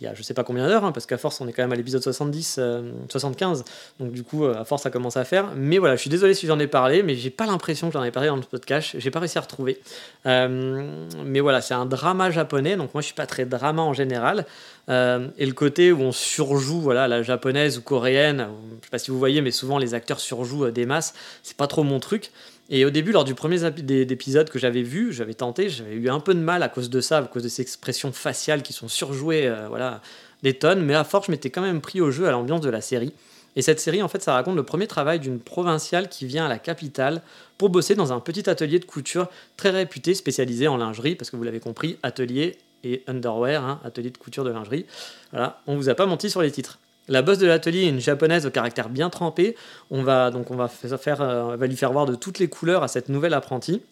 il 0.00 0.04
y 0.04 0.06
a 0.06 0.14
je 0.14 0.22
sais 0.22 0.34
pas 0.34 0.44
combien 0.44 0.66
d'heures, 0.66 0.84
hein, 0.84 0.92
parce 0.92 1.06
qu'à 1.06 1.18
force 1.18 1.40
on 1.40 1.48
est 1.48 1.52
quand 1.52 1.62
même 1.62 1.72
à 1.72 1.76
l'épisode 1.76 2.02
70, 2.02 2.60
75, 3.08 3.60
euh, 3.60 4.04
donc 4.04 4.12
du 4.12 4.22
coup 4.22 4.44
euh, 4.44 4.60
à 4.60 4.64
force 4.64 4.82
ça 4.82 4.90
commence 4.90 5.16
à 5.16 5.24
faire. 5.24 5.52
Mais 5.56 5.78
voilà, 5.78 5.96
je 5.96 6.00
suis 6.00 6.10
désolé 6.10 6.34
si 6.34 6.46
j'en 6.46 6.58
ai 6.58 6.66
parlé, 6.66 7.02
mais 7.02 7.14
j'ai 7.14 7.30
pas 7.30 7.46
l'impression 7.46 7.88
que 7.88 7.92
j'en 7.92 8.04
ai 8.04 8.10
parlé 8.10 8.28
dans 8.28 8.36
le 8.36 8.42
podcast, 8.42 8.96
j'ai 8.98 9.10
pas 9.10 9.20
réussi 9.20 9.38
à 9.38 9.40
retrouver. 9.40 9.80
Euh, 10.26 11.06
mais 11.24 11.40
voilà, 11.40 11.60
c'est 11.60 11.74
un 11.74 11.86
drama 11.86 12.30
japonais, 12.30 12.76
donc 12.76 12.92
moi 12.94 13.00
je 13.00 13.06
suis 13.06 13.14
pas 13.14 13.26
très 13.26 13.46
drama 13.46 13.82
en 13.82 13.92
général. 13.92 14.46
et 14.88 15.46
le 15.46 15.52
côté 15.52 15.92
où 15.92 16.00
on 16.00 16.12
surjoue 16.12 16.80
voilà, 16.80 17.08
la 17.08 17.22
japonaise 17.22 17.78
ou 17.78 17.82
coréenne, 17.82 18.48
je 18.80 18.86
sais 18.86 18.90
pas 18.90 18.98
si 18.98 19.10
vous 19.10 19.18
voyez, 19.18 19.40
mais 19.40 19.50
souvent 19.50 19.78
les 19.78 19.94
acteurs 19.94 20.20
surjouent 20.20 20.70
des 20.70 20.86
masses, 20.86 21.14
c'est 21.42 21.56
pas 21.56 21.66
trop 21.66 21.82
mon 21.82 22.00
truc. 22.00 22.30
Et 22.68 22.84
au 22.84 22.90
début, 22.90 23.12
lors 23.12 23.24
du 23.24 23.34
premier 23.34 23.64
épisode 23.64 24.50
que 24.50 24.58
j'avais 24.58 24.82
vu, 24.82 25.12
j'avais 25.12 25.34
tenté, 25.34 25.68
j'avais 25.68 25.94
eu 25.94 26.08
un 26.08 26.18
peu 26.18 26.34
de 26.34 26.40
mal 26.40 26.62
à 26.64 26.68
cause 26.68 26.90
de 26.90 27.00
ça, 27.00 27.18
à 27.18 27.22
cause 27.22 27.44
de 27.44 27.48
ces 27.48 27.62
expressions 27.62 28.12
faciales 28.12 28.62
qui 28.62 28.72
sont 28.72 28.88
surjouées, 28.88 29.46
euh, 29.46 29.68
voilà, 29.68 30.00
des 30.42 30.54
tonnes. 30.54 30.84
Mais 30.84 30.94
à 30.94 31.04
force, 31.04 31.26
je 31.26 31.30
m'étais 31.30 31.50
quand 31.50 31.62
même 31.62 31.80
pris 31.80 32.00
au 32.00 32.10
jeu, 32.10 32.26
à 32.26 32.32
l'ambiance 32.32 32.60
de 32.60 32.70
la 32.70 32.80
série. 32.80 33.12
Et 33.54 33.62
cette 33.62 33.80
série, 33.80 34.02
en 34.02 34.08
fait, 34.08 34.20
ça 34.20 34.34
raconte 34.34 34.56
le 34.56 34.64
premier 34.64 34.86
travail 34.86 35.20
d'une 35.20 35.38
provinciale 35.38 36.08
qui 36.08 36.26
vient 36.26 36.46
à 36.46 36.48
la 36.48 36.58
capitale 36.58 37.22
pour 37.56 37.70
bosser 37.70 37.94
dans 37.94 38.12
un 38.12 38.20
petit 38.20 38.50
atelier 38.50 38.78
de 38.80 38.84
couture 38.84 39.28
très 39.56 39.70
réputé, 39.70 40.14
spécialisé 40.14 40.68
en 40.68 40.76
lingerie, 40.76 41.14
parce 41.14 41.30
que 41.30 41.36
vous 41.36 41.44
l'avez 41.44 41.60
compris, 41.60 41.98
atelier 42.02 42.58
et 42.84 43.02
underwear, 43.06 43.64
hein, 43.64 43.80
atelier 43.84 44.10
de 44.10 44.18
couture 44.18 44.44
de 44.44 44.50
lingerie. 44.50 44.86
Voilà, 45.30 45.62
on 45.66 45.76
vous 45.76 45.88
a 45.88 45.94
pas 45.94 46.06
menti 46.06 46.28
sur 46.28 46.42
les 46.42 46.50
titres. 46.50 46.78
La 47.08 47.22
boss 47.22 47.38
de 47.38 47.46
l'atelier 47.46 47.84
est 47.84 47.88
une 47.88 48.00
japonaise 48.00 48.46
au 48.46 48.50
caractère 48.50 48.88
bien 48.88 49.10
trempé. 49.10 49.56
On 49.90 50.02
va 50.02 50.30
donc 50.30 50.50
on 50.50 50.56
va 50.56 50.68
faire, 50.68 51.20
euh, 51.20 51.56
lui 51.56 51.76
faire 51.76 51.92
voir 51.92 52.06
de 52.06 52.14
toutes 52.14 52.38
les 52.38 52.48
couleurs 52.48 52.82
à 52.82 52.88
cette 52.88 53.08
nouvelle 53.08 53.34
apprentie 53.34 53.82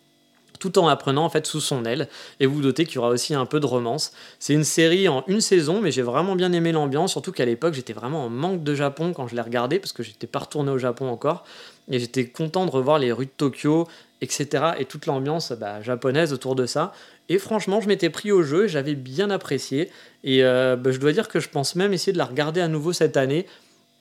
tout 0.59 0.79
en 0.79 0.89
apprenant 0.89 1.25
en 1.25 1.31
fait 1.31 1.47
sous 1.47 1.61
son 1.61 1.85
aile. 1.85 2.09
Et 2.41 2.47
vous, 2.47 2.55
vous 2.55 2.63
doutez 2.63 2.85
qu'il 2.87 2.97
y 2.97 2.99
aura 2.99 3.09
aussi 3.09 3.35
un 3.35 3.47
peu 3.47 3.61
de 3.61 3.67
romance. 3.67 4.13
C'est 4.39 4.55
une 4.55 4.65
série 4.65 5.09
en 5.09 5.25
une 5.27 5.41
saison, 5.41 5.81
mais 5.81 5.91
j'ai 5.91 6.03
vraiment 6.03 6.37
bien 6.37 6.53
aimé 6.53 6.73
l'ambiance, 6.73 7.13
surtout 7.13 7.33
qu'à 7.33 7.45
l'époque 7.45 7.75
j'étais 7.75 7.93
vraiment 7.93 8.27
en 8.27 8.31
manque 8.31 8.63
de 8.63 8.75
Japon 8.75 9.13
quand 9.13 9.29
je 9.29 9.35
l'ai 9.35 9.43
regardé, 9.43 9.79
parce 9.79 9.93
que 9.93 10.03
j'étais 10.03 10.27
pas 10.27 10.41
retourné 10.41 10.71
au 10.71 10.79
Japon 10.79 11.09
encore. 11.09 11.45
Et 11.91 11.99
j'étais 11.99 12.27
content 12.27 12.65
de 12.65 12.71
revoir 12.71 12.99
les 12.99 13.13
rues 13.13 13.27
de 13.27 13.31
Tokyo, 13.37 13.87
etc. 14.23 14.73
Et 14.79 14.87
toute 14.87 15.07
l'ambiance 15.07 15.53
bah, 15.53 15.83
japonaise 15.83 16.33
autour 16.33 16.55
de 16.55 16.67
ça. 16.67 16.93
Et 17.29 17.39
franchement, 17.39 17.81
je 17.81 17.89
m'étais 17.89 18.11
pris 18.11 18.33
au 18.33 18.43
jeu, 18.43 18.67
j'avais 18.67 18.95
bien 18.95 19.31
apprécié. 19.31 19.91
Et 20.25 20.45
euh, 20.45 20.77
bah, 20.77 20.91
je 20.93 20.99
dois 20.99 21.13
dire 21.13 21.29
que 21.29 21.41
je 21.41 21.49
pense 21.49 21.75
même 21.75 21.93
essayer 21.93 22.13
de 22.13 22.19
la 22.19 22.27
regarder 22.27 22.61
à 22.61 22.69
nouveau 22.69 22.93
cette 22.93 23.17
année 23.17 23.47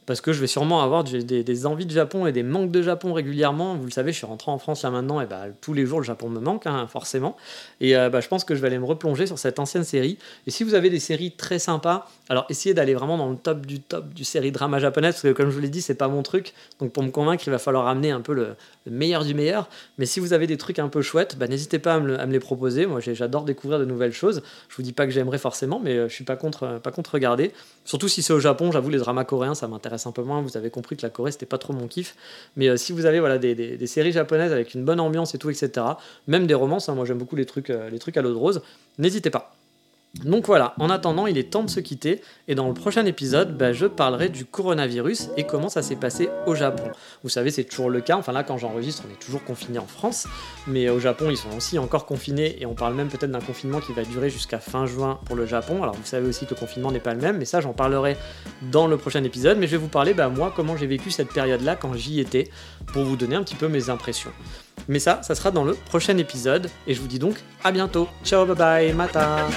parce 0.05 0.21
que 0.21 0.33
je 0.33 0.39
vais 0.39 0.47
sûrement 0.47 0.81
avoir 0.81 1.03
des, 1.03 1.65
envies 1.65 1.85
de 1.85 1.91
Japon 1.91 2.25
et 2.25 2.31
des 2.31 2.43
manques 2.43 2.71
de 2.71 2.81
Japon 2.81 3.13
régulièrement. 3.13 3.75
Vous 3.75 3.85
le 3.85 3.91
savez, 3.91 4.11
je 4.11 4.17
suis 4.17 4.25
rentré 4.25 4.51
en 4.51 4.57
France 4.57 4.83
là 4.83 4.91
maintenant, 4.91 5.21
et 5.21 5.25
bah, 5.25 5.45
tous 5.61 5.73
les 5.73 5.85
jours 5.85 5.99
le 5.99 6.05
Japon 6.05 6.29
me 6.29 6.39
manque, 6.39 6.67
hein, 6.67 6.87
forcément. 6.87 7.37
Et 7.79 7.95
euh, 7.95 8.09
bah, 8.09 8.19
je 8.19 8.27
pense 8.27 8.43
que 8.43 8.55
je 8.55 8.61
vais 8.61 8.67
aller 8.67 8.79
me 8.79 8.85
replonger 8.85 9.27
sur 9.27 9.39
cette 9.39 9.59
ancienne 9.59 9.83
série. 9.83 10.17
Et 10.47 10.51
si 10.51 10.63
vous 10.63 10.73
avez 10.73 10.89
des 10.89 10.99
séries 10.99 11.31
très 11.31 11.59
sympas, 11.59 12.09
alors 12.29 12.45
essayez 12.49 12.73
d'aller 12.73 12.93
vraiment 12.93 13.17
dans 13.17 13.29
le 13.29 13.37
top 13.37 13.65
du 13.65 13.79
top 13.79 14.13
du 14.13 14.23
série 14.23 14.51
drama 14.51 14.79
japonaise, 14.79 15.13
parce 15.15 15.23
que 15.23 15.31
comme 15.31 15.49
je 15.49 15.55
vous 15.55 15.61
l'ai 15.61 15.69
dit, 15.69 15.81
c'est 15.81 15.95
pas 15.95 16.07
mon 16.07 16.23
truc. 16.23 16.53
Donc 16.79 16.91
pour 16.91 17.03
me 17.03 17.11
convaincre, 17.11 17.43
il 17.47 17.51
va 17.51 17.59
falloir 17.59 17.87
amener 17.87 18.11
un 18.11 18.21
peu 18.21 18.33
le, 18.33 18.55
meilleur 18.89 19.23
du 19.23 19.33
meilleur. 19.33 19.69
Mais 19.97 20.05
si 20.05 20.19
vous 20.19 20.33
avez 20.33 20.47
des 20.47 20.57
trucs 20.57 20.79
un 20.79 20.89
peu 20.89 21.01
chouettes, 21.01 21.37
bah, 21.37 21.47
n'hésitez 21.47 21.79
pas 21.79 21.95
à 21.95 21.99
me, 21.99 22.25
les 22.25 22.39
proposer. 22.39 22.85
Moi, 22.85 22.99
j'adore 22.99 23.43
découvrir 23.43 23.79
de 23.79 23.85
nouvelles 23.85 24.11
choses. 24.11 24.41
Je 24.67 24.75
vous 24.75 24.83
dis 24.83 24.91
pas 24.91 25.05
que 25.05 25.11
j'aimerais 25.11 25.37
forcément, 25.37 25.79
mais 25.81 25.95
euh, 25.95 26.09
je 26.09 26.13
suis 26.13 26.25
pas 26.25 26.35
contre, 26.35 26.79
pas 26.83 26.91
contre 26.91 27.13
regarder. 27.13 27.53
Surtout 27.85 28.07
si 28.07 28.21
c'est 28.21 28.33
au 28.33 28.39
Japon, 28.39 28.71
j'avoue, 28.71 28.89
les 28.89 28.97
dramas 28.97 29.23
coréens, 29.23 29.55
ça 29.55 29.67
m'intéresse 29.67 29.92
un 30.05 30.11
peu 30.11 30.23
moins. 30.23 30.41
Vous 30.41 30.57
avez 30.57 30.69
compris 30.69 30.95
que 30.95 31.01
la 31.03 31.09
Corée, 31.09 31.31
c'était 31.31 31.45
pas 31.45 31.57
trop 31.57 31.73
mon 31.73 31.87
kiff. 31.87 32.15
Mais 32.55 32.69
euh, 32.69 32.77
si 32.77 32.91
vous 32.91 33.05
avez 33.05 33.19
voilà, 33.19 33.37
des, 33.37 33.87
séries 33.87 34.11
japonaises 34.11 34.51
avec 34.51 34.73
une 34.73 34.85
bonne 34.85 34.99
ambiance 34.99 35.35
et 35.35 35.37
tout, 35.37 35.49
etc., 35.49 35.85
même 36.27 36.47
des 36.47 36.53
romances, 36.53 36.89
hein, 36.89 36.95
moi 36.95 37.05
j'aime 37.05 37.17
beaucoup 37.17 37.35
les 37.35 37.45
trucs, 37.45 37.69
euh, 37.69 37.89
les 37.89 37.99
trucs 37.99 38.17
à 38.17 38.21
l'eau 38.21 38.31
de 38.31 38.37
rose, 38.37 38.61
n'hésitez 38.97 39.29
pas. 39.29 39.55
Donc 40.21 40.45
voilà, 40.45 40.75
en 40.79 40.91
attendant, 40.91 41.25
il 41.25 41.39
est 41.39 41.49
temps 41.49 41.63
de 41.63 41.69
se 41.71 41.79
quitter 41.79 42.21
et 42.47 42.53
dans 42.53 42.67
le 42.67 42.75
prochain 42.75 43.03
épisode, 43.07 43.57
bah, 43.57 43.73
je 43.73 43.87
parlerai 43.87 44.29
du 44.29 44.45
coronavirus 44.45 45.29
et 45.37 45.43
comment 45.43 45.69
ça 45.69 45.81
s'est 45.81 45.95
passé 45.95 46.29
au 46.45 46.53
Japon. 46.53 46.83
Vous 47.23 47.29
savez, 47.29 47.49
c'est 47.49 47.63
toujours 47.63 47.89
le 47.89 47.99
cas, 47.99 48.15
enfin 48.15 48.31
là 48.31 48.43
quand 48.43 48.59
j'enregistre, 48.59 49.03
on 49.09 49.11
est 49.11 49.17
toujours 49.17 49.43
confiné 49.43 49.79
en 49.79 49.87
France, 49.87 50.27
mais 50.67 50.87
au 50.87 50.99
Japon, 50.99 51.31
ils 51.31 51.37
sont 51.37 51.49
aussi 51.57 51.79
encore 51.79 52.05
confinés 52.05 52.61
et 52.61 52.67
on 52.67 52.75
parle 52.75 52.93
même 52.93 53.07
peut-être 53.07 53.31
d'un 53.31 53.41
confinement 53.41 53.79
qui 53.79 53.91
va 53.91 54.03
durer 54.03 54.29
jusqu'à 54.29 54.59
fin 54.59 54.85
juin 54.85 55.19
pour 55.25 55.35
le 55.35 55.47
Japon. 55.47 55.81
Alors 55.81 55.95
vous 55.95 56.05
savez 56.05 56.27
aussi 56.27 56.45
que 56.45 56.51
le 56.53 56.59
confinement 56.59 56.91
n'est 56.91 56.99
pas 56.99 57.15
le 57.15 57.19
même, 57.19 57.39
mais 57.39 57.45
ça 57.45 57.59
j'en 57.59 57.73
parlerai 57.73 58.15
dans 58.71 58.85
le 58.85 58.97
prochain 58.97 59.23
épisode, 59.23 59.57
mais 59.57 59.65
je 59.65 59.71
vais 59.71 59.77
vous 59.77 59.87
parler, 59.87 60.13
bah, 60.13 60.29
moi, 60.29 60.53
comment 60.55 60.77
j'ai 60.77 60.87
vécu 60.87 61.09
cette 61.09 61.33
période-là 61.33 61.75
quand 61.75 61.95
j'y 61.95 62.19
étais, 62.19 62.51
pour 62.85 63.03
vous 63.03 63.15
donner 63.15 63.35
un 63.35 63.43
petit 63.43 63.55
peu 63.55 63.67
mes 63.67 63.89
impressions. 63.89 64.31
Mais 64.87 64.99
ça, 64.99 65.23
ça 65.23 65.33
sera 65.33 65.49
dans 65.49 65.63
le 65.63 65.73
prochain 65.73 66.17
épisode, 66.17 66.69
et 66.85 66.93
je 66.93 67.01
vous 67.01 67.07
dis 67.07 67.19
donc 67.19 67.35
à 67.63 67.71
bientôt. 67.71 68.07
Ciao, 68.23 68.45
bye 68.45 68.55
bye, 68.55 68.93
mata 68.93 69.47